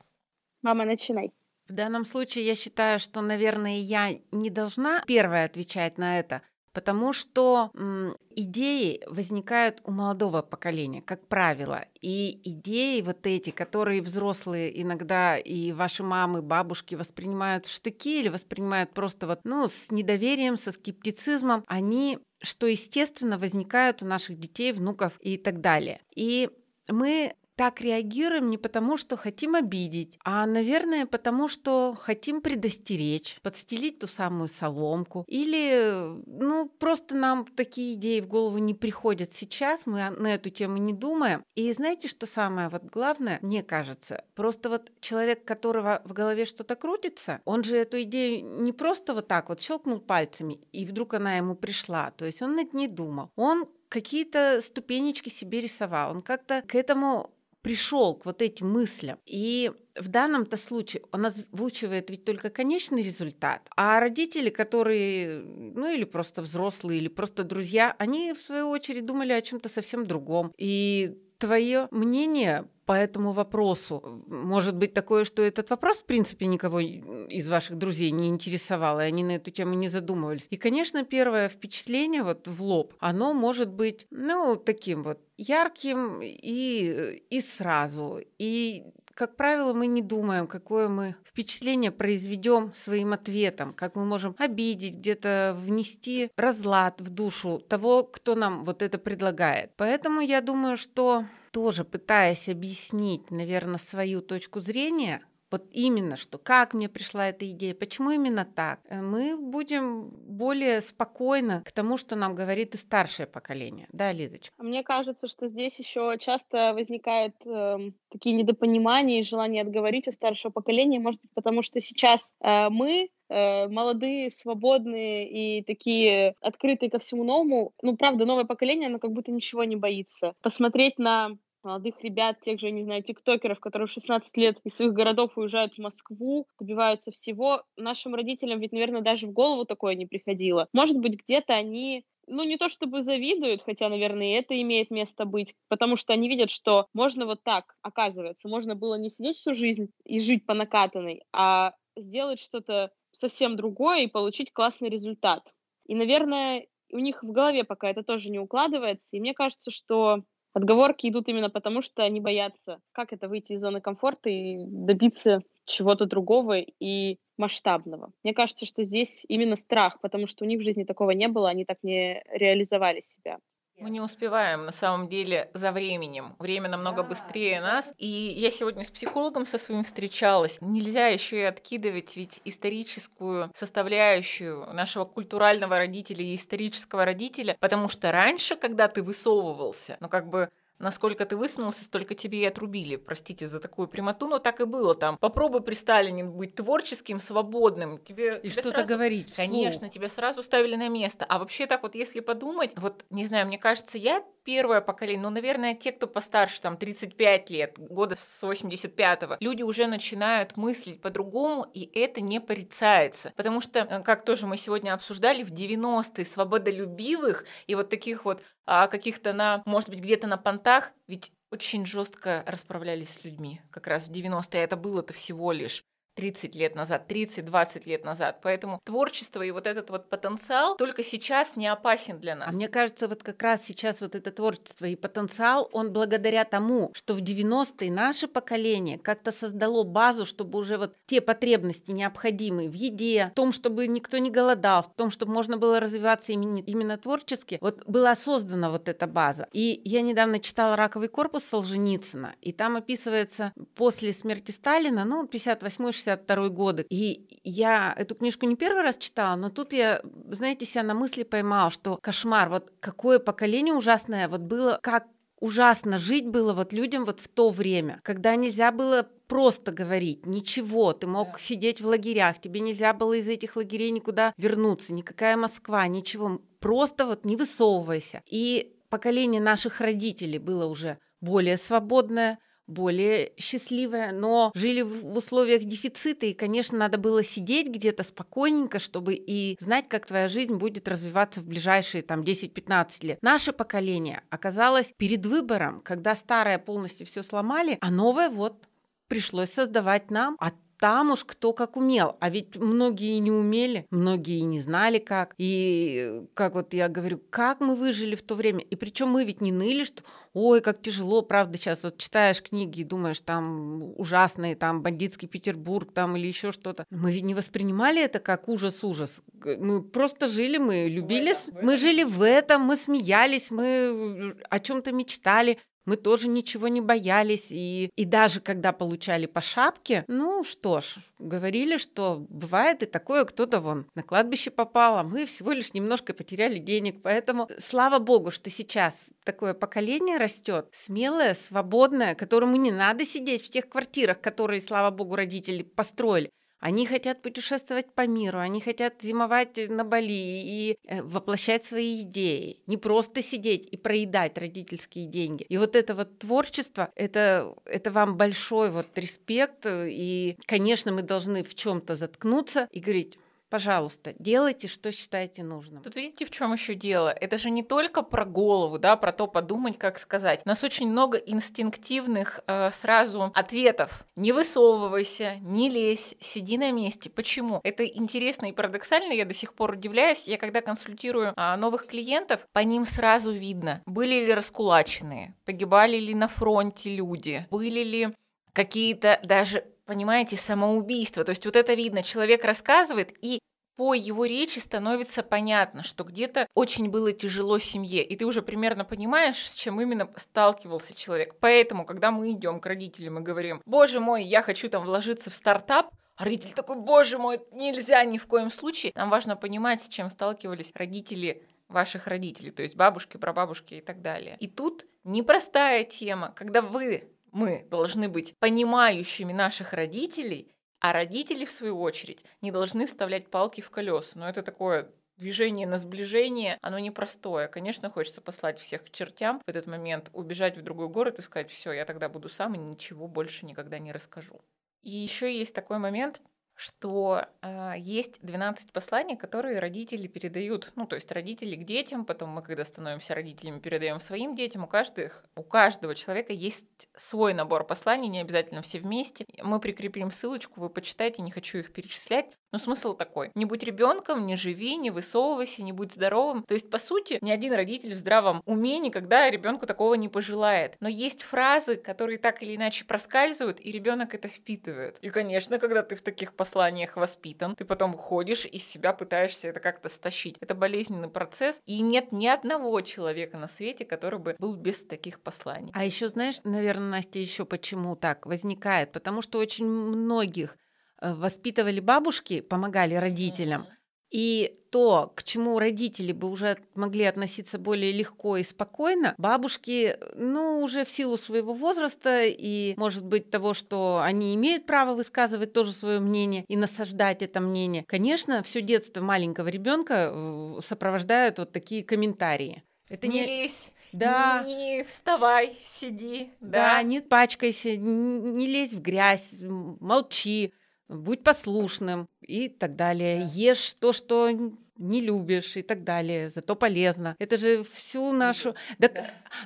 Мама, 0.61 0.85
начинай. 0.85 1.33
В 1.71 1.73
данном 1.73 2.03
случае 2.03 2.45
я 2.47 2.55
считаю, 2.57 2.99
что, 2.99 3.21
наверное, 3.21 3.77
я 3.79 4.19
не 4.33 4.49
должна 4.49 5.01
первая 5.07 5.45
отвечать 5.45 5.97
на 5.97 6.19
это, 6.19 6.41
потому 6.73 7.13
что 7.13 7.71
м, 7.73 8.13
идеи 8.35 9.01
возникают 9.07 9.79
у 9.85 9.91
молодого 9.91 10.41
поколения, 10.41 11.01
как 11.01 11.25
правило. 11.29 11.85
И 12.01 12.41
идеи 12.43 12.99
вот 12.99 13.25
эти, 13.25 13.51
которые 13.51 14.01
взрослые 14.01 14.81
иногда 14.81 15.37
и 15.37 15.71
ваши 15.71 16.03
мамы, 16.03 16.41
бабушки 16.41 16.95
воспринимают 16.95 17.67
в 17.67 17.71
штыки 17.71 18.19
или 18.19 18.27
воспринимают 18.27 18.91
просто 18.93 19.25
вот, 19.25 19.39
ну, 19.45 19.69
с 19.69 19.91
недоверием, 19.91 20.57
со 20.57 20.73
скептицизмом, 20.73 21.63
они 21.67 22.19
что 22.43 22.67
естественно 22.67 23.37
возникают 23.37 24.03
у 24.03 24.05
наших 24.05 24.37
детей, 24.37 24.73
внуков 24.73 25.13
и 25.21 25.37
так 25.37 25.61
далее. 25.61 26.01
И 26.13 26.49
мы 26.89 27.33
так 27.61 27.79
реагируем 27.79 28.49
не 28.49 28.57
потому, 28.57 28.97
что 28.97 29.15
хотим 29.15 29.53
обидеть, 29.53 30.17
а, 30.23 30.47
наверное, 30.47 31.05
потому, 31.05 31.47
что 31.47 31.95
хотим 31.95 32.41
предостеречь, 32.41 33.37
подстелить 33.43 33.99
ту 33.99 34.07
самую 34.07 34.47
соломку. 34.47 35.25
Или, 35.27 36.23
ну, 36.25 36.67
просто 36.79 37.13
нам 37.13 37.45
такие 37.45 37.93
идеи 37.93 38.19
в 38.19 38.27
голову 38.27 38.57
не 38.57 38.73
приходят 38.73 39.31
сейчас, 39.31 39.85
мы 39.85 40.09
на 40.09 40.33
эту 40.33 40.49
тему 40.49 40.77
не 40.77 40.91
думаем. 40.91 41.43
И 41.53 41.71
знаете, 41.71 42.07
что 42.07 42.25
самое 42.25 42.67
вот 42.67 42.83
главное, 42.85 43.37
мне 43.43 43.61
кажется, 43.61 44.23
просто 44.33 44.67
вот 44.69 44.91
человек, 44.99 45.45
которого 45.45 46.01
в 46.03 46.13
голове 46.13 46.45
что-то 46.45 46.75
крутится, 46.75 47.41
он 47.45 47.63
же 47.63 47.77
эту 47.77 48.01
идею 48.01 48.63
не 48.63 48.71
просто 48.71 49.13
вот 49.13 49.27
так 49.27 49.49
вот 49.49 49.61
щелкнул 49.61 49.99
пальцами, 49.99 50.61
и 50.71 50.83
вдруг 50.83 51.13
она 51.13 51.37
ему 51.37 51.53
пришла. 51.53 52.09
То 52.09 52.25
есть 52.25 52.41
он 52.41 52.55
над 52.55 52.73
ней 52.73 52.87
думал. 52.87 53.29
Он 53.35 53.67
какие-то 53.91 54.61
ступенечки 54.61 55.27
себе 55.27 55.59
рисовал. 55.61 56.11
Он 56.11 56.21
как-то 56.21 56.63
к 56.65 56.75
этому 56.75 57.29
пришел 57.61 58.15
к 58.15 58.25
вот 58.25 58.41
этим 58.41 58.69
мыслям. 58.71 59.19
И 59.25 59.71
в 59.95 60.07
данном-то 60.07 60.57
случае 60.57 61.03
он 61.11 61.25
озвучивает 61.25 62.09
ведь 62.09 62.25
только 62.25 62.49
конечный 62.49 63.03
результат, 63.03 63.67
а 63.75 63.99
родители, 63.99 64.49
которые, 64.49 65.39
ну 65.41 65.91
или 65.93 66.03
просто 66.03 66.41
взрослые, 66.41 66.99
или 66.99 67.07
просто 67.07 67.43
друзья, 67.43 67.95
они 67.99 68.33
в 68.33 68.39
свою 68.39 68.69
очередь 68.69 69.05
думали 69.05 69.33
о 69.33 69.41
чем-то 69.41 69.69
совсем 69.69 70.05
другом. 70.05 70.53
И 70.57 71.17
твое 71.41 71.87
мнение 71.91 72.67
по 72.85 72.93
этому 72.93 73.31
вопросу? 73.31 74.23
Может 74.27 74.75
быть 74.75 74.93
такое, 74.93 75.25
что 75.25 75.41
этот 75.41 75.69
вопрос, 75.71 76.01
в 76.01 76.05
принципе, 76.05 76.45
никого 76.45 76.79
из 76.79 77.49
ваших 77.49 77.77
друзей 77.77 78.11
не 78.11 78.29
интересовал, 78.29 78.99
и 78.99 79.03
они 79.03 79.23
на 79.23 79.31
эту 79.31 79.49
тему 79.49 79.73
не 79.73 79.89
задумывались. 79.89 80.47
И, 80.51 80.57
конечно, 80.57 81.03
первое 81.03 81.49
впечатление 81.49 82.23
вот 82.23 82.47
в 82.47 82.61
лоб, 82.61 82.93
оно 82.99 83.33
может 83.33 83.69
быть, 83.69 84.05
ну, 84.11 84.55
таким 84.55 85.01
вот 85.03 85.19
ярким 85.37 86.21
и, 86.21 87.23
и 87.29 87.41
сразу. 87.41 88.19
И 88.37 88.83
как 89.21 89.35
правило, 89.35 89.71
мы 89.71 89.85
не 89.85 90.01
думаем, 90.01 90.47
какое 90.47 90.87
мы 90.87 91.15
впечатление 91.23 91.91
произведем 91.91 92.73
своим 92.73 93.13
ответом, 93.13 93.71
как 93.71 93.95
мы 93.95 94.03
можем 94.03 94.35
обидеть, 94.39 94.95
где-то 94.95 95.55
внести 95.59 96.31
разлад 96.37 96.99
в 96.99 97.11
душу 97.11 97.59
того, 97.59 98.03
кто 98.03 98.33
нам 98.33 98.65
вот 98.65 98.81
это 98.81 98.97
предлагает. 98.97 99.73
Поэтому 99.77 100.21
я 100.21 100.41
думаю, 100.41 100.75
что 100.75 101.25
тоже 101.51 101.83
пытаясь 101.83 102.49
объяснить, 102.49 103.29
наверное, 103.29 103.77
свою 103.77 104.21
точку 104.21 104.59
зрения, 104.59 105.21
вот 105.51 105.65
именно 105.71 106.15
что, 106.15 106.37
как 106.37 106.73
мне 106.73 106.89
пришла 106.89 107.27
эта 107.29 107.49
идея, 107.51 107.75
почему 107.75 108.11
именно 108.11 108.45
так, 108.45 108.79
э, 108.85 109.01
мы 109.01 109.37
будем 109.37 110.09
более 110.09 110.81
спокойно 110.81 111.61
к 111.65 111.71
тому, 111.71 111.97
что 111.97 112.15
нам 112.15 112.35
говорит 112.35 112.73
и 112.73 112.77
старшее 112.77 113.27
поколение. 113.27 113.87
Да, 113.91 114.11
Лизочка? 114.11 114.53
Мне 114.57 114.83
кажется, 114.83 115.27
что 115.27 115.47
здесь 115.47 115.77
еще 115.79 116.17
часто 116.19 116.73
возникают 116.73 117.35
э, 117.45 117.77
такие 118.09 118.35
недопонимания 118.35 119.19
и 119.19 119.23
желание 119.23 119.63
отговорить 119.63 120.07
у 120.07 120.11
старшего 120.11 120.51
поколения, 120.51 120.99
может 120.99 121.21
быть, 121.21 121.31
потому 121.33 121.61
что 121.61 121.81
сейчас 121.81 122.31
э, 122.41 122.69
мы 122.69 123.09
э, 123.29 123.67
молодые, 123.67 124.31
свободные 124.31 125.29
и 125.29 125.63
такие 125.63 126.35
открытые 126.41 126.89
ко 126.89 126.99
всему 126.99 127.23
новому. 127.23 127.73
Ну, 127.81 127.97
правда, 127.97 128.25
новое 128.25 128.45
поколение, 128.45 128.87
оно 128.87 128.99
как 128.99 129.11
будто 129.11 129.31
ничего 129.31 129.63
не 129.63 129.75
боится. 129.75 130.33
Посмотреть 130.41 130.97
на 130.97 131.31
молодых 131.63 132.01
ребят, 132.03 132.39
тех 132.41 132.59
же, 132.59 132.71
не 132.71 132.83
знаю, 132.83 133.03
тиктокеров, 133.03 133.59
которые 133.59 133.87
в 133.87 133.91
16 133.91 134.37
лет 134.37 134.59
из 134.63 134.75
своих 134.75 134.93
городов 134.93 135.37
уезжают 135.37 135.75
в 135.75 135.79
Москву, 135.79 136.47
добиваются 136.59 137.11
всего. 137.11 137.63
Нашим 137.77 138.15
родителям 138.15 138.59
ведь, 138.59 138.71
наверное, 138.71 139.01
даже 139.01 139.27
в 139.27 139.31
голову 139.31 139.65
такое 139.65 139.95
не 139.95 140.05
приходило. 140.05 140.67
Может 140.73 140.97
быть, 140.97 141.19
где-то 141.21 141.53
они 141.53 142.05
ну, 142.27 142.43
не 142.43 142.57
то 142.57 142.69
чтобы 142.69 143.01
завидуют, 143.01 143.61
хотя, 143.63 143.89
наверное, 143.89 144.27
и 144.27 144.39
это 144.39 144.59
имеет 144.61 144.89
место 144.89 145.25
быть, 145.25 145.55
потому 145.67 145.95
что 145.95 146.13
они 146.13 146.29
видят, 146.29 146.49
что 146.49 146.87
можно 146.93 147.25
вот 147.25 147.43
так, 147.43 147.75
оказывается, 147.81 148.47
можно 148.47 148.75
было 148.75 148.95
не 148.95 149.09
сидеть 149.09 149.35
всю 149.35 149.53
жизнь 149.53 149.91
и 150.05 150.19
жить 150.19 150.45
по 150.45 150.53
накатанной, 150.53 151.23
а 151.33 151.73
сделать 151.97 152.39
что-то 152.39 152.91
совсем 153.11 153.55
другое 153.55 154.03
и 154.03 154.07
получить 154.07 154.53
классный 154.53 154.89
результат. 154.89 155.53
И, 155.87 155.95
наверное, 155.95 156.67
у 156.93 156.99
них 156.99 157.23
в 157.23 157.31
голове 157.31 157.63
пока 157.63 157.89
это 157.89 158.03
тоже 158.03 158.29
не 158.29 158.39
укладывается, 158.39 159.17
и 159.17 159.19
мне 159.19 159.33
кажется, 159.33 159.71
что 159.71 160.23
Отговорки 160.53 161.07
идут 161.07 161.29
именно 161.29 161.49
потому, 161.49 161.81
что 161.81 162.03
они 162.03 162.19
боятся, 162.19 162.81
как 162.91 163.13
это 163.13 163.29
выйти 163.29 163.53
из 163.53 163.61
зоны 163.61 163.79
комфорта 163.79 164.29
и 164.29 164.57
добиться 164.65 165.41
чего-то 165.65 166.05
другого 166.05 166.57
и 166.59 167.17
масштабного. 167.37 168.11
Мне 168.23 168.33
кажется, 168.33 168.65
что 168.65 168.83
здесь 168.83 169.23
именно 169.29 169.55
страх, 169.55 170.01
потому 170.01 170.27
что 170.27 170.43
у 170.43 170.47
них 170.47 170.59
в 170.59 170.63
жизни 170.63 170.83
такого 170.83 171.11
не 171.11 171.29
было, 171.29 171.49
они 171.49 171.63
так 171.63 171.77
не 171.83 172.21
реализовали 172.29 172.99
себя. 172.99 173.39
Мы 173.81 173.89
не 173.89 173.99
успеваем 173.99 174.65
на 174.65 174.71
самом 174.71 175.09
деле 175.09 175.49
за 175.55 175.71
временем. 175.71 176.35
Время 176.37 176.69
намного 176.69 177.01
да, 177.01 177.09
быстрее 177.09 177.59
нас. 177.61 177.91
И 177.97 178.05
я 178.07 178.51
сегодня 178.51 178.83
с 178.83 178.91
психологом 178.91 179.47
со 179.47 179.57
своим 179.57 179.83
встречалась. 179.83 180.59
Нельзя 180.61 181.07
еще 181.07 181.39
и 181.39 181.43
откидывать 181.45 182.15
ведь 182.15 182.41
историческую 182.45 183.49
составляющую 183.55 184.71
нашего 184.71 185.05
культурального 185.05 185.77
родителя 185.77 186.23
и 186.23 186.35
исторического 186.35 187.05
родителя, 187.05 187.57
потому 187.59 187.89
что 187.89 188.11
раньше, 188.11 188.55
когда 188.55 188.87
ты 188.87 189.01
высовывался, 189.01 189.97
ну 189.99 190.09
как 190.09 190.29
бы 190.29 190.49
насколько 190.81 191.25
ты 191.25 191.37
высунулся, 191.37 191.83
столько 191.83 192.15
тебе 192.15 192.41
и 192.41 192.45
отрубили. 192.45 192.95
Простите 192.95 193.47
за 193.47 193.59
такую 193.59 193.87
прямоту, 193.87 194.27
но 194.27 194.39
так 194.39 194.59
и 194.61 194.65
было 194.65 194.95
там. 194.95 195.17
Попробуй 195.17 195.61
при 195.61 195.73
Сталине 195.73 196.23
быть 196.23 196.55
творческим, 196.55 197.19
свободным. 197.19 197.97
Тебе, 197.99 198.39
и 198.43 198.49
что-то 198.49 198.83
говорить. 198.83 199.33
Конечно, 199.33 199.89
тебя 199.89 200.09
сразу 200.09 200.43
ставили 200.43 200.75
на 200.75 200.89
место. 200.89 201.25
А 201.27 201.39
вообще 201.39 201.67
так 201.67 201.83
вот, 201.83 201.95
если 201.95 202.19
подумать, 202.19 202.71
вот, 202.75 203.05
не 203.09 203.25
знаю, 203.25 203.47
мне 203.47 203.57
кажется, 203.57 203.97
я 203.97 204.23
первое 204.43 204.81
поколение, 204.81 205.21
ну, 205.21 205.29
наверное, 205.29 205.75
те, 205.75 205.91
кто 205.91 206.07
постарше, 206.07 206.61
там, 206.61 206.77
35 206.77 207.49
лет, 207.49 207.75
года 207.77 208.15
с 208.15 208.43
85-го, 208.43 209.37
люди 209.39 209.63
уже 209.63 209.87
начинают 209.87 210.57
мыслить 210.57 211.01
по-другому, 211.01 211.67
и 211.73 211.89
это 211.99 212.21
не 212.21 212.39
порицается. 212.39 213.33
Потому 213.35 213.61
что, 213.61 213.79
э, 213.79 214.01
как 214.01 214.25
тоже 214.25 214.47
мы 214.47 214.57
сегодня 214.57 214.93
обсуждали, 214.93 215.43
в 215.43 215.51
90-е 215.51 216.25
свободолюбивых 216.25 217.45
и 217.67 217.75
вот 217.75 217.89
таких 217.89 218.25
вот 218.25 218.41
а, 218.73 218.87
каких-то 218.87 219.33
на, 219.33 219.63
может 219.65 219.89
быть, 219.89 219.99
где-то 219.99 220.27
на 220.27 220.37
понтах, 220.37 220.70
ведь 221.07 221.31
очень 221.51 221.85
жестко 221.85 222.43
расправлялись 222.47 223.09
с 223.09 223.23
людьми. 223.25 223.61
Как 223.71 223.87
раз 223.87 224.07
в 224.07 224.11
90-е 224.11 224.61
это 224.61 224.77
было-то 224.77 225.13
всего 225.13 225.51
лишь 225.51 225.83
30 226.15 226.55
лет 226.55 226.75
назад, 226.75 227.09
30-20 227.09 227.83
лет 227.85 228.05
назад. 228.05 228.39
Поэтому 228.41 228.79
творчество 228.83 229.41
и 229.41 229.51
вот 229.51 229.67
этот 229.67 229.89
вот 229.89 230.09
потенциал 230.09 230.75
только 230.75 231.03
сейчас 231.03 231.55
не 231.55 231.67
опасен 231.67 232.19
для 232.19 232.35
нас. 232.35 232.49
А 232.49 232.51
мне 232.51 232.67
кажется, 232.67 233.07
вот 233.07 233.23
как 233.23 233.41
раз 233.41 233.61
сейчас 233.65 234.01
вот 234.01 234.15
это 234.15 234.31
творчество 234.31 234.85
и 234.85 234.95
потенциал, 234.95 235.69
он 235.71 235.91
благодаря 235.91 236.43
тому, 236.45 236.91
что 236.93 237.13
в 237.13 237.19
90-е 237.19 237.91
наше 237.91 238.27
поколение 238.27 238.97
как-то 238.97 239.31
создало 239.31 239.83
базу, 239.83 240.25
чтобы 240.25 240.59
уже 240.59 240.77
вот 240.77 240.95
те 241.05 241.21
потребности 241.21 241.91
необходимые 241.91 242.69
в 242.69 242.73
еде, 242.73 243.29
в 243.31 243.35
том, 243.35 243.51
чтобы 243.51 243.87
никто 243.87 244.17
не 244.17 244.29
голодал, 244.29 244.83
в 244.83 244.93
том, 244.95 245.11
чтобы 245.11 245.33
можно 245.33 245.57
было 245.57 245.79
развиваться 245.79 246.31
именно, 246.31 246.57
именно 246.57 246.97
творчески, 246.97 247.57
вот 247.61 247.85
была 247.85 248.15
создана 248.15 248.69
вот 248.69 248.87
эта 248.89 249.07
база. 249.07 249.47
И 249.53 249.81
я 249.85 250.01
недавно 250.01 250.39
читала 250.39 250.75
«Раковый 250.75 251.07
корпус» 251.07 251.43
Солженицына, 251.43 252.35
и 252.41 252.51
там 252.51 252.75
описывается 252.75 253.53
после 253.75 254.13
смерти 254.13 254.51
Сталина, 254.51 255.05
ну, 255.05 255.27
58 255.27 255.91
62 256.01 256.49
годы. 256.49 256.85
И 256.89 257.39
я 257.43 257.93
эту 257.97 258.15
книжку 258.15 258.45
не 258.45 258.55
первый 258.55 258.83
раз 258.83 258.97
читала, 258.97 259.35
но 259.35 259.49
тут 259.49 259.73
я, 259.73 260.01
знаете, 260.29 260.65
себя 260.65 260.83
на 260.83 260.93
мысли 260.93 261.23
поймала, 261.23 261.71
что 261.71 261.97
кошмар, 261.97 262.49
вот 262.49 262.71
какое 262.79 263.19
поколение 263.19 263.73
ужасное 263.73 264.27
вот 264.27 264.41
было, 264.41 264.79
как 264.81 265.07
ужасно 265.39 265.97
жить 265.97 266.27
было 266.27 266.53
вот 266.53 266.71
людям 266.71 267.03
вот 267.03 267.19
в 267.19 267.27
то 267.27 267.49
время, 267.49 267.99
когда 268.03 268.35
нельзя 268.35 268.71
было 268.71 269.07
просто 269.27 269.71
говорить, 269.71 270.25
ничего, 270.25 270.93
ты 270.93 271.07
мог 271.07 271.33
да. 271.33 271.39
сидеть 271.39 271.81
в 271.81 271.87
лагерях, 271.87 272.39
тебе 272.39 272.59
нельзя 272.59 272.93
было 272.93 273.13
из 273.13 273.27
этих 273.27 273.55
лагерей 273.55 273.89
никуда 273.89 274.33
вернуться, 274.37 274.93
никакая 274.93 275.35
Москва, 275.35 275.87
ничего, 275.87 276.41
просто 276.59 277.05
вот 277.05 277.25
не 277.25 277.35
высовывайся. 277.35 278.21
И 278.29 278.75
поколение 278.89 279.41
наших 279.41 279.81
родителей 279.81 280.37
было 280.37 280.65
уже 280.65 280.99
более 281.21 281.57
свободное, 281.57 282.39
более 282.71 283.33
счастливая, 283.37 284.11
но 284.11 284.51
жили 284.55 284.81
в 284.81 285.15
условиях 285.15 285.63
дефицита, 285.63 286.25
и, 286.25 286.33
конечно, 286.33 286.77
надо 286.77 286.97
было 286.97 287.23
сидеть 287.23 287.67
где-то 287.67 288.03
спокойненько, 288.03 288.79
чтобы 288.79 289.15
и 289.15 289.57
знать, 289.59 289.87
как 289.87 290.07
твоя 290.07 290.27
жизнь 290.27 290.55
будет 290.55 290.87
развиваться 290.87 291.41
в 291.41 291.45
ближайшие 291.45 292.03
там 292.03 292.21
10-15 292.21 293.05
лет. 293.05 293.19
Наше 293.21 293.53
поколение 293.53 294.23
оказалось 294.29 294.93
перед 294.97 295.25
выбором, 295.25 295.81
когда 295.81 296.15
старое 296.15 296.57
полностью 296.57 297.05
все 297.05 297.23
сломали, 297.23 297.77
а 297.81 297.91
новое 297.91 298.29
вот 298.29 298.67
пришлось 299.07 299.51
создавать 299.51 300.09
нам. 300.09 300.37
А 300.39 300.51
там 300.81 301.11
уж 301.11 301.23
кто 301.25 301.53
как 301.53 301.77
умел. 301.77 302.17
А 302.19 302.31
ведь 302.31 302.57
многие 302.57 303.19
не 303.19 303.31
умели, 303.31 303.85
многие 303.91 304.39
не 304.39 304.59
знали 304.59 304.97
как. 304.97 305.35
И 305.37 306.23
как 306.33 306.55
вот 306.55 306.73
я 306.73 306.89
говорю, 306.89 307.21
как 307.29 307.59
мы 307.59 307.75
выжили 307.75 308.15
в 308.15 308.23
то 308.23 308.33
время. 308.33 308.61
И 308.61 308.75
причем 308.75 309.09
мы 309.09 309.23
ведь 309.23 309.41
не 309.41 309.51
ныли, 309.51 309.83
что 309.83 310.01
ой, 310.33 310.59
как 310.61 310.81
тяжело, 310.81 311.21
правда, 311.21 311.59
сейчас 311.59 311.83
вот 311.83 311.97
читаешь 311.97 312.41
книги 312.41 312.81
и 312.81 312.83
думаешь, 312.83 313.19
там 313.19 313.93
ужасные, 313.95 314.55
там 314.55 314.81
бандитский 314.81 315.27
Петербург, 315.27 315.91
там 315.93 316.15
или 316.15 316.25
еще 316.25 316.51
что-то. 316.51 316.85
Мы 316.89 317.11
ведь 317.11 317.25
не 317.25 317.35
воспринимали 317.35 318.03
это 318.03 318.19
как 318.19 318.47
ужас-ужас. 318.47 319.21
Мы 319.43 319.83
просто 319.83 320.29
жили, 320.29 320.57
мы 320.57 320.87
любили, 320.87 321.35
мы 321.61 321.77
жили 321.77 322.03
в 322.03 322.23
этом, 322.23 322.61
мы 322.61 322.75
смеялись, 322.75 323.51
мы 323.51 324.35
о 324.49 324.59
чем-то 324.59 324.91
мечтали. 324.91 325.59
Мы 325.85 325.97
тоже 325.97 326.27
ничего 326.27 326.67
не 326.67 326.81
боялись, 326.81 327.47
и, 327.49 327.89
и 327.95 328.05
даже 328.05 328.39
когда 328.39 328.71
получали 328.71 329.25
по 329.25 329.41
шапке, 329.41 330.05
ну 330.07 330.43
что 330.43 330.81
ж, 330.81 330.97
говорили, 331.19 331.77
что 331.77 332.25
бывает 332.29 332.83
и 332.83 332.85
такое, 332.85 333.25
кто-то 333.25 333.59
вон 333.59 333.87
на 333.95 334.03
кладбище 334.03 334.51
попал, 334.51 334.97
а 334.97 335.03
мы 335.03 335.25
всего 335.25 335.51
лишь 335.51 335.73
немножко 335.73 336.13
потеряли 336.13 336.59
денег. 336.59 337.01
Поэтому 337.01 337.49
слава 337.57 337.99
богу, 337.99 338.31
что 338.31 338.49
сейчас 338.49 339.07
такое 339.23 339.53
поколение 339.53 340.17
растет, 340.17 340.67
смелое, 340.71 341.33
свободное, 341.33 342.15
которому 342.15 342.55
не 342.57 342.71
надо 342.71 343.05
сидеть 343.05 343.45
в 343.45 343.49
тех 343.49 343.67
квартирах, 343.67 344.21
которые, 344.21 344.61
слава 344.61 344.91
богу, 344.91 345.15
родители 345.15 345.63
построили. 345.63 346.29
Они 346.61 346.85
хотят 346.85 347.23
путешествовать 347.23 347.91
по 347.91 348.05
миру, 348.05 348.37
они 348.37 348.61
хотят 348.61 349.01
зимовать 349.01 349.57
на 349.67 349.83
Бали 349.83 350.11
и 350.11 350.77
э, 350.85 351.01
воплощать 351.01 351.65
свои 351.65 352.01
идеи. 352.01 352.61
Не 352.67 352.77
просто 352.77 353.23
сидеть 353.23 353.67
и 353.71 353.77
проедать 353.77 354.37
родительские 354.37 355.07
деньги. 355.07 355.43
И 355.49 355.57
вот 355.57 355.75
это 355.75 355.95
вот 355.95 356.19
творчество, 356.19 356.91
это, 356.95 357.55
это 357.65 357.89
вам 357.89 358.15
большой 358.15 358.69
вот 358.69 358.87
респект. 358.95 359.65
И, 359.65 360.37
конечно, 360.45 360.91
мы 360.91 361.01
должны 361.01 361.43
в 361.43 361.55
чем-то 361.55 361.95
заткнуться 361.95 362.67
и 362.71 362.79
говорить, 362.79 363.17
Пожалуйста, 363.51 364.15
делайте, 364.17 364.69
что 364.69 364.93
считаете 364.93 365.43
нужным. 365.43 365.83
Тут 365.83 365.97
видите, 365.97 366.23
в 366.23 366.31
чем 366.31 366.53
еще 366.53 366.73
дело? 366.73 367.09
Это 367.09 367.37
же 367.37 367.49
не 367.49 367.63
только 367.63 368.01
про 368.01 368.23
голову, 368.23 368.79
да, 368.79 368.95
про 368.95 369.11
то 369.11 369.27
подумать, 369.27 369.77
как 369.77 369.99
сказать. 369.99 370.39
У 370.45 370.47
нас 370.47 370.63
очень 370.63 370.89
много 370.89 371.17
инстинктивных 371.17 372.39
э, 372.47 372.71
сразу 372.71 373.29
ответов. 373.35 374.05
Не 374.15 374.31
высовывайся, 374.31 375.35
не 375.41 375.69
лезь, 375.69 376.15
сиди 376.21 376.57
на 376.57 376.71
месте. 376.71 377.09
Почему? 377.09 377.59
Это 377.65 377.85
интересно 377.85 378.45
и 378.45 378.53
парадоксально, 378.53 379.11
я 379.11 379.25
до 379.25 379.33
сих 379.33 379.53
пор 379.53 379.73
удивляюсь. 379.73 380.29
Я 380.29 380.37
когда 380.37 380.61
консультирую 380.61 381.33
а, 381.35 381.57
новых 381.57 381.87
клиентов, 381.87 382.47
по 382.53 382.59
ним 382.59 382.85
сразу 382.85 383.33
видно, 383.33 383.81
были 383.85 384.27
ли 384.27 384.33
раскулаченные, 384.33 385.35
погибали 385.43 385.97
ли 385.97 386.15
на 386.15 386.29
фронте 386.29 386.95
люди, 386.95 387.45
были 387.51 387.83
ли 387.83 388.15
какие-то 388.53 389.19
даже 389.25 389.65
понимаете, 389.91 390.37
самоубийство. 390.37 391.25
То 391.25 391.31
есть 391.31 391.43
вот 391.43 391.57
это 391.57 391.73
видно, 391.73 392.01
человек 392.01 392.45
рассказывает, 392.45 393.13
и 393.21 393.39
по 393.75 393.93
его 393.93 394.23
речи 394.23 394.59
становится 394.59 395.21
понятно, 395.21 395.83
что 395.83 396.05
где-то 396.05 396.47
очень 396.53 396.89
было 396.89 397.11
тяжело 397.11 397.59
семье, 397.59 398.01
и 398.01 398.15
ты 398.15 398.25
уже 398.25 398.41
примерно 398.41 398.85
понимаешь, 398.85 399.49
с 399.49 399.53
чем 399.53 399.81
именно 399.81 400.09
сталкивался 400.15 400.95
человек. 400.95 401.35
Поэтому, 401.41 401.83
когда 401.83 402.11
мы 402.11 402.31
идем 402.31 402.61
к 402.61 402.65
родителям 402.67 403.19
и 403.19 403.21
говорим, 403.21 403.61
боже 403.65 403.99
мой, 403.99 404.23
я 404.23 404.41
хочу 404.41 404.69
там 404.69 404.85
вложиться 404.85 405.29
в 405.29 405.33
стартап, 405.33 405.93
а 406.15 406.23
родитель 406.23 406.53
такой, 406.53 406.77
боже 406.77 407.17
мой, 407.17 407.41
нельзя 407.51 408.01
ни 408.05 408.17
в 408.17 408.27
коем 408.27 408.49
случае. 408.49 408.93
Нам 408.95 409.09
важно 409.09 409.35
понимать, 409.35 409.83
с 409.83 409.89
чем 409.89 410.09
сталкивались 410.09 410.71
родители 410.73 411.43
ваших 411.67 412.07
родителей, 412.07 412.51
то 412.51 412.63
есть 412.63 412.77
бабушки, 412.77 413.17
прабабушки 413.17 413.73
и 413.73 413.81
так 413.81 414.01
далее. 414.01 414.37
И 414.39 414.47
тут 414.47 414.85
непростая 415.03 415.83
тема, 415.83 416.31
когда 416.33 416.61
вы 416.61 417.11
мы 417.31 417.65
должны 417.69 418.09
быть 418.09 418.35
понимающими 418.39 419.33
наших 419.33 419.73
родителей, 419.73 420.51
а 420.79 420.93
родители, 420.93 421.45
в 421.45 421.51
свою 421.51 421.79
очередь, 421.79 422.23
не 422.41 422.51
должны 422.51 422.85
вставлять 422.85 423.29
палки 423.29 423.61
в 423.61 423.69
колеса. 423.69 424.19
Но 424.19 424.27
это 424.27 424.41
такое 424.41 424.91
движение 425.17 425.67
на 425.67 425.77
сближение, 425.77 426.57
оно 426.61 426.79
непростое. 426.79 427.47
Конечно, 427.47 427.89
хочется 427.89 428.21
послать 428.21 428.59
всех 428.59 428.83
к 428.83 428.89
чертям 428.89 429.39
в 429.45 429.49
этот 429.49 429.67
момент, 429.67 430.09
убежать 430.13 430.57
в 430.57 430.63
другой 430.63 430.89
город 430.89 431.19
и 431.19 431.21
сказать, 431.21 431.51
все, 431.51 431.71
я 431.71 431.85
тогда 431.85 432.09
буду 432.09 432.27
сам 432.27 432.55
и 432.55 432.57
ничего 432.57 433.07
больше 433.07 433.45
никогда 433.45 433.77
не 433.77 433.91
расскажу. 433.91 434.41
И 434.81 434.89
еще 434.89 435.31
есть 435.31 435.53
такой 435.53 435.77
момент, 435.77 436.21
что 436.61 437.25
э, 437.41 437.73
есть 437.79 438.19
12 438.21 438.71
посланий, 438.71 439.17
которые 439.17 439.57
родители 439.57 440.05
передают, 440.05 440.71
ну, 440.75 440.85
то 440.85 440.95
есть 440.95 441.11
родители 441.11 441.55
к 441.55 441.65
детям, 441.65 442.05
потом 442.05 442.29
мы, 442.29 442.43
когда 442.43 442.63
становимся 442.63 443.15
родителями, 443.15 443.59
передаем 443.59 443.99
своим 443.99 444.35
детям, 444.35 444.63
у, 444.63 444.67
каждых, 444.67 445.25
у 445.35 445.41
каждого 445.41 445.95
человека 445.95 446.33
есть 446.33 446.87
свой 446.95 447.33
набор 447.33 447.65
посланий, 447.65 448.09
не 448.09 448.21
обязательно 448.21 448.61
все 448.61 448.77
вместе. 448.77 449.25
Мы 449.41 449.59
прикрепим 449.59 450.11
ссылочку, 450.11 450.61
вы 450.61 450.69
почитайте, 450.69 451.23
не 451.23 451.31
хочу 451.31 451.57
их 451.57 451.73
перечислять. 451.73 452.37
Но 452.51 452.59
смысл 452.59 452.93
такой. 452.93 453.31
Не 453.33 453.45
будь 453.45 453.63
ребенком, 453.63 454.25
не 454.25 454.35
живи, 454.35 454.75
не 454.75 454.91
высовывайся, 454.91 455.63
не 455.63 455.71
будь 455.71 455.93
здоровым. 455.93 456.43
То 456.43 456.53
есть, 456.53 456.69
по 456.69 456.77
сути, 456.77 457.17
ни 457.21 457.31
один 457.31 457.53
родитель 457.53 457.95
в 457.95 457.97
здравом 457.97 458.43
уме 458.45 458.77
никогда 458.77 459.29
ребенку 459.29 459.65
такого 459.65 459.93
не 459.95 460.09
пожелает. 460.09 460.75
Но 460.81 460.89
есть 460.89 461.23
фразы, 461.23 461.77
которые 461.77 462.17
так 462.17 462.43
или 462.43 462.55
иначе 462.55 462.83
проскальзывают, 462.85 463.59
и 463.61 463.71
ребенок 463.71 464.13
это 464.13 464.27
впитывает. 464.27 464.99
И, 464.99 465.09
конечно, 465.09 465.57
когда 465.59 465.81
ты 465.81 465.95
в 465.95 466.01
таких 466.01 466.35
посланиях 466.35 466.50
воспитан, 466.95 467.55
ты 467.55 467.65
потом 467.65 467.95
ходишь 467.95 468.45
из 468.45 468.67
себя 468.67 468.93
пытаешься 468.93 469.47
это 469.47 469.59
как-то 469.59 469.89
стащить. 469.89 470.37
Это 470.39 470.55
болезненный 470.55 471.09
процесс, 471.09 471.61
и 471.65 471.81
нет 471.81 472.11
ни 472.11 472.27
одного 472.27 472.81
человека 472.81 473.37
на 473.37 473.47
свете, 473.47 473.85
который 473.85 474.19
бы 474.19 474.35
был 474.39 474.55
без 474.55 474.83
таких 474.83 475.21
посланий. 475.21 475.71
А 475.73 475.85
еще 475.85 476.07
знаешь, 476.07 476.37
наверное, 476.43 476.89
Настя, 476.89 477.19
еще 477.19 477.45
почему 477.45 477.95
так 477.95 478.25
возникает? 478.25 478.91
Потому 478.91 479.21
что 479.21 479.39
очень 479.39 479.65
многих 479.65 480.57
Э, 481.01 481.13
воспитывали 481.15 481.79
бабушки, 481.79 482.41
помогали 482.41 482.93
родителям, 482.93 483.65
И 484.11 484.53
то, 484.71 485.13
к 485.15 485.23
чему 485.23 485.57
родители 485.57 486.11
бы 486.11 486.29
уже 486.29 486.57
могли 486.75 487.05
относиться 487.05 487.57
более 487.57 487.93
легко 487.93 488.35
и 488.35 488.43
спокойно, 488.43 489.15
бабушки, 489.17 489.97
ну, 490.15 490.59
уже 490.61 490.83
в 490.83 490.89
силу 490.89 491.17
своего 491.17 491.53
возраста 491.53 492.23
и, 492.25 492.73
может 492.75 493.05
быть, 493.05 493.31
того, 493.31 493.53
что 493.53 494.01
они 494.03 494.35
имеют 494.35 494.65
право 494.65 494.95
высказывать 494.95 495.53
тоже 495.53 495.71
свое 495.71 496.01
мнение 496.01 496.43
и 496.49 496.57
насаждать 496.57 497.21
это 497.21 497.39
мнение, 497.39 497.85
конечно, 497.87 498.43
все 498.43 498.61
детство 498.61 498.99
маленького 498.99 499.47
ребенка 499.47 500.11
э, 500.13 500.59
сопровождают 500.61 501.39
вот 501.39 501.53
такие 501.53 501.83
комментарии. 501.83 502.63
Это 502.89 503.07
не, 503.07 503.21
не 503.21 503.25
лезь, 503.25 503.71
да. 503.93 504.43
не 504.45 504.83
вставай, 504.83 505.57
сиди. 505.63 506.31
Да, 506.41 506.75
да 506.75 506.83
не 506.83 506.99
пачкайся, 506.99 507.77
не 507.77 508.47
лезь 508.47 508.73
в 508.73 508.81
грязь, 508.81 509.29
молчи 509.39 510.53
будь 510.91 511.23
послушным 511.23 512.07
и 512.21 512.49
так 512.49 512.75
далее. 512.75 513.27
Ешь 513.33 513.73
то, 513.75 513.93
что 513.93 514.29
не 514.77 514.99
любишь 514.99 515.57
и 515.57 515.61
так 515.61 515.83
далее, 515.83 516.29
зато 516.29 516.55
полезно. 516.55 517.15
Это 517.19 517.37
же 517.37 517.63
всю 517.63 518.11
нашу... 518.13 518.55
Да, 518.79 518.89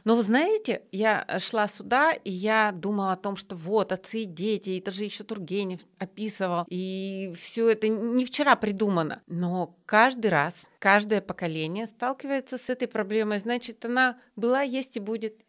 но 0.06 0.16
вы 0.16 0.24
знаете, 0.24 0.84
я 0.92 1.26
шла 1.40 1.68
сюда, 1.68 2.14
и 2.14 2.32
я 2.32 2.72
думала 2.72 3.12
о 3.12 3.18
том, 3.18 3.36
что 3.36 3.56
вот, 3.56 3.92
отцы 3.92 4.22
и 4.22 4.26
дети, 4.26 4.80
это 4.80 4.92
же 4.92 5.04
еще 5.04 5.24
Тургенев 5.24 5.82
описывал, 6.00 6.66
и 6.70 7.34
все 7.38 7.70
это 7.70 7.90
не 7.90 8.26
вчера 8.26 8.56
придумано. 8.56 9.22
Но 9.28 9.78
каждый 9.86 10.32
раз, 10.32 10.66
каждое 10.80 11.22
поколение 11.22 11.86
сталкивается 11.86 12.58
с 12.58 12.70
этой 12.70 12.88
проблемой, 12.88 13.40
значит, 13.40 13.84
она 13.84 14.18
была, 14.38 14.62
есть 14.62 14.96
и 14.96 15.02
будет. 15.02 15.42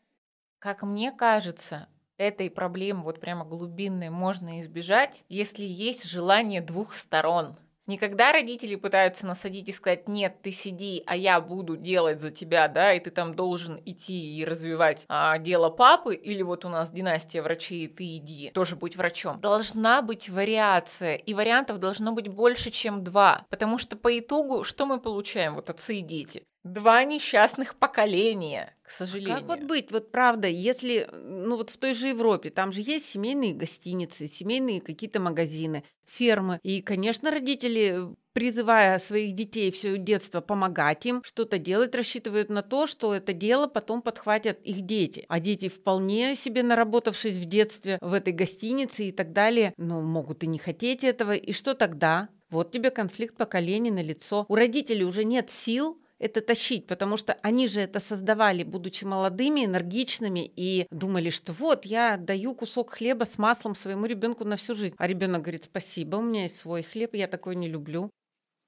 Как 0.58 0.82
мне 0.82 1.12
кажется, 1.12 1.86
этой 2.18 2.50
проблемы, 2.50 3.02
вот 3.02 3.20
прямо 3.20 3.44
глубинной, 3.44 4.11
можно 4.11 4.61
избежать, 4.61 5.23
если 5.28 5.64
есть 5.64 6.04
желание 6.04 6.61
двух 6.61 6.94
сторон. 6.94 7.56
Никогда 7.87 8.32
родители 8.32 8.75
пытаются 8.75 9.26
насадить 9.26 9.68
и 9.68 9.73
сказать, 9.73 10.08
нет, 10.08 10.42
ты 10.42 10.50
сиди, 10.50 11.04
а 11.06 11.14
я 11.14 11.40
буду 11.40 11.76
делать 11.76 12.20
за 12.20 12.32
тебя, 12.32 12.66
да, 12.66 12.92
и 12.92 12.99
ты 12.99 13.12
там 13.12 13.35
должен 13.35 13.80
идти 13.85 14.37
и 14.37 14.44
развивать 14.44 15.04
а, 15.08 15.38
дело 15.38 15.70
папы, 15.70 16.16
или 16.16 16.42
вот 16.42 16.64
у 16.64 16.68
нас 16.68 16.90
династия 16.90 17.42
врачей, 17.42 17.87
ты 17.87 18.16
иди, 18.16 18.50
тоже 18.50 18.75
будь 18.75 18.96
врачом. 18.96 19.40
Должна 19.40 20.02
быть 20.02 20.28
вариация, 20.28 21.14
и 21.14 21.32
вариантов 21.32 21.78
должно 21.78 22.11
быть 22.11 22.26
больше, 22.26 22.73
чем 22.73 23.04
два, 23.04 23.46
потому 23.50 23.78
что 23.78 23.96
по 23.96 24.18
итогу 24.18 24.64
что 24.64 24.85
мы 24.85 24.99
получаем, 24.99 25.54
вот 25.54 25.70
отцы 25.70 25.99
и 25.99 26.00
дети? 26.00 26.42
Два 26.66 27.04
несчастных 27.04 27.76
поколения, 27.76 28.75
к 28.82 28.90
сожалению. 28.90 29.37
А 29.37 29.40
как 29.40 29.46
вот 29.46 29.62
быть? 29.62 29.92
Вот 29.92 30.11
правда, 30.11 30.49
если, 30.49 31.08
ну 31.12 31.56
вот 31.56 31.70
в 31.70 31.76
той 31.76 31.94
же 31.94 32.08
Европе, 32.08 32.50
там 32.50 32.73
же 32.73 32.80
есть 32.80 33.06
семейные 33.08 33.54
гостиницы, 33.54 34.26
семейные 34.26 34.80
какие-то 34.80 35.20
магазины, 35.20 35.85
фермы. 36.06 36.58
И, 36.62 36.82
конечно, 36.82 37.30
родители 37.30 38.08
призывая 38.32 38.99
своих 38.99 39.35
детей 39.35 39.70
все 39.70 39.96
детство 39.96 40.42
помогать 40.42 41.06
им, 41.06 41.23
что-то 41.25 41.58
делать, 41.58 41.94
рассчитывают 41.94 42.50
на 42.50 42.62
то, 42.62 42.87
что 42.87 43.14
это 43.14 43.32
дело 43.32 43.66
потом 43.66 44.02
подхватят 44.02 44.61
их 44.61 44.82
дети. 44.82 45.25
А 45.28 45.40
дети 45.40 45.68
вполне 45.68 46.37
себе 46.37 46.62
наработавшись 46.62 47.37
в 47.37 47.44
детстве 47.46 47.96
в 48.02 48.12
этой 48.12 48.35
гостинице 48.35 49.04
и 49.04 49.12
так 49.12 49.32
далее, 49.32 49.73
ну, 49.78 50.02
могут 50.02 50.42
и 50.42 50.49
не 50.49 50.58
хотеть 50.58 51.02
этого. 51.02 51.32
И 51.32 51.52
что 51.52 51.75
тогда? 51.75 52.28
Вот 52.50 52.73
тебе 52.73 52.90
конфликт 52.90 53.37
поколений 53.37 53.90
на 53.90 54.02
лицо. 54.02 54.44
У 54.49 54.54
родителей 54.54 55.04
уже 55.04 55.25
нет 55.25 55.50
сил 55.50 55.99
это 56.18 56.40
тащить, 56.40 56.87
потому 56.87 57.16
что 57.16 57.35
они 57.42 57.68
же 57.68 57.80
это 57.80 58.00
создавали, 58.00 58.62
будучи 58.62 59.04
молодыми, 59.04 59.64
энергичными 59.64 60.50
и 60.56 60.87
думали, 60.90 61.30
что 61.30 61.52
вот 61.52 61.85
я 61.85 62.16
даю 62.16 62.54
кусок 62.54 62.90
хлеба 62.90 63.25
с 63.25 63.38
маслом 63.38 63.75
своему 63.75 64.06
ребенку 64.06 64.44
на 64.44 64.56
всю 64.56 64.75
жизнь. 64.75 64.94
А 64.99 65.06
ребенок 65.06 65.42
говорит, 65.42 65.64
спасибо, 65.64 66.16
у 66.16 66.23
меня 66.23 66.44
есть 66.44 66.58
свой 66.58 66.82
хлеб, 66.82 67.14
я 67.14 67.28
такой 67.28 67.56
не 67.56 67.68
люблю. 67.68 68.11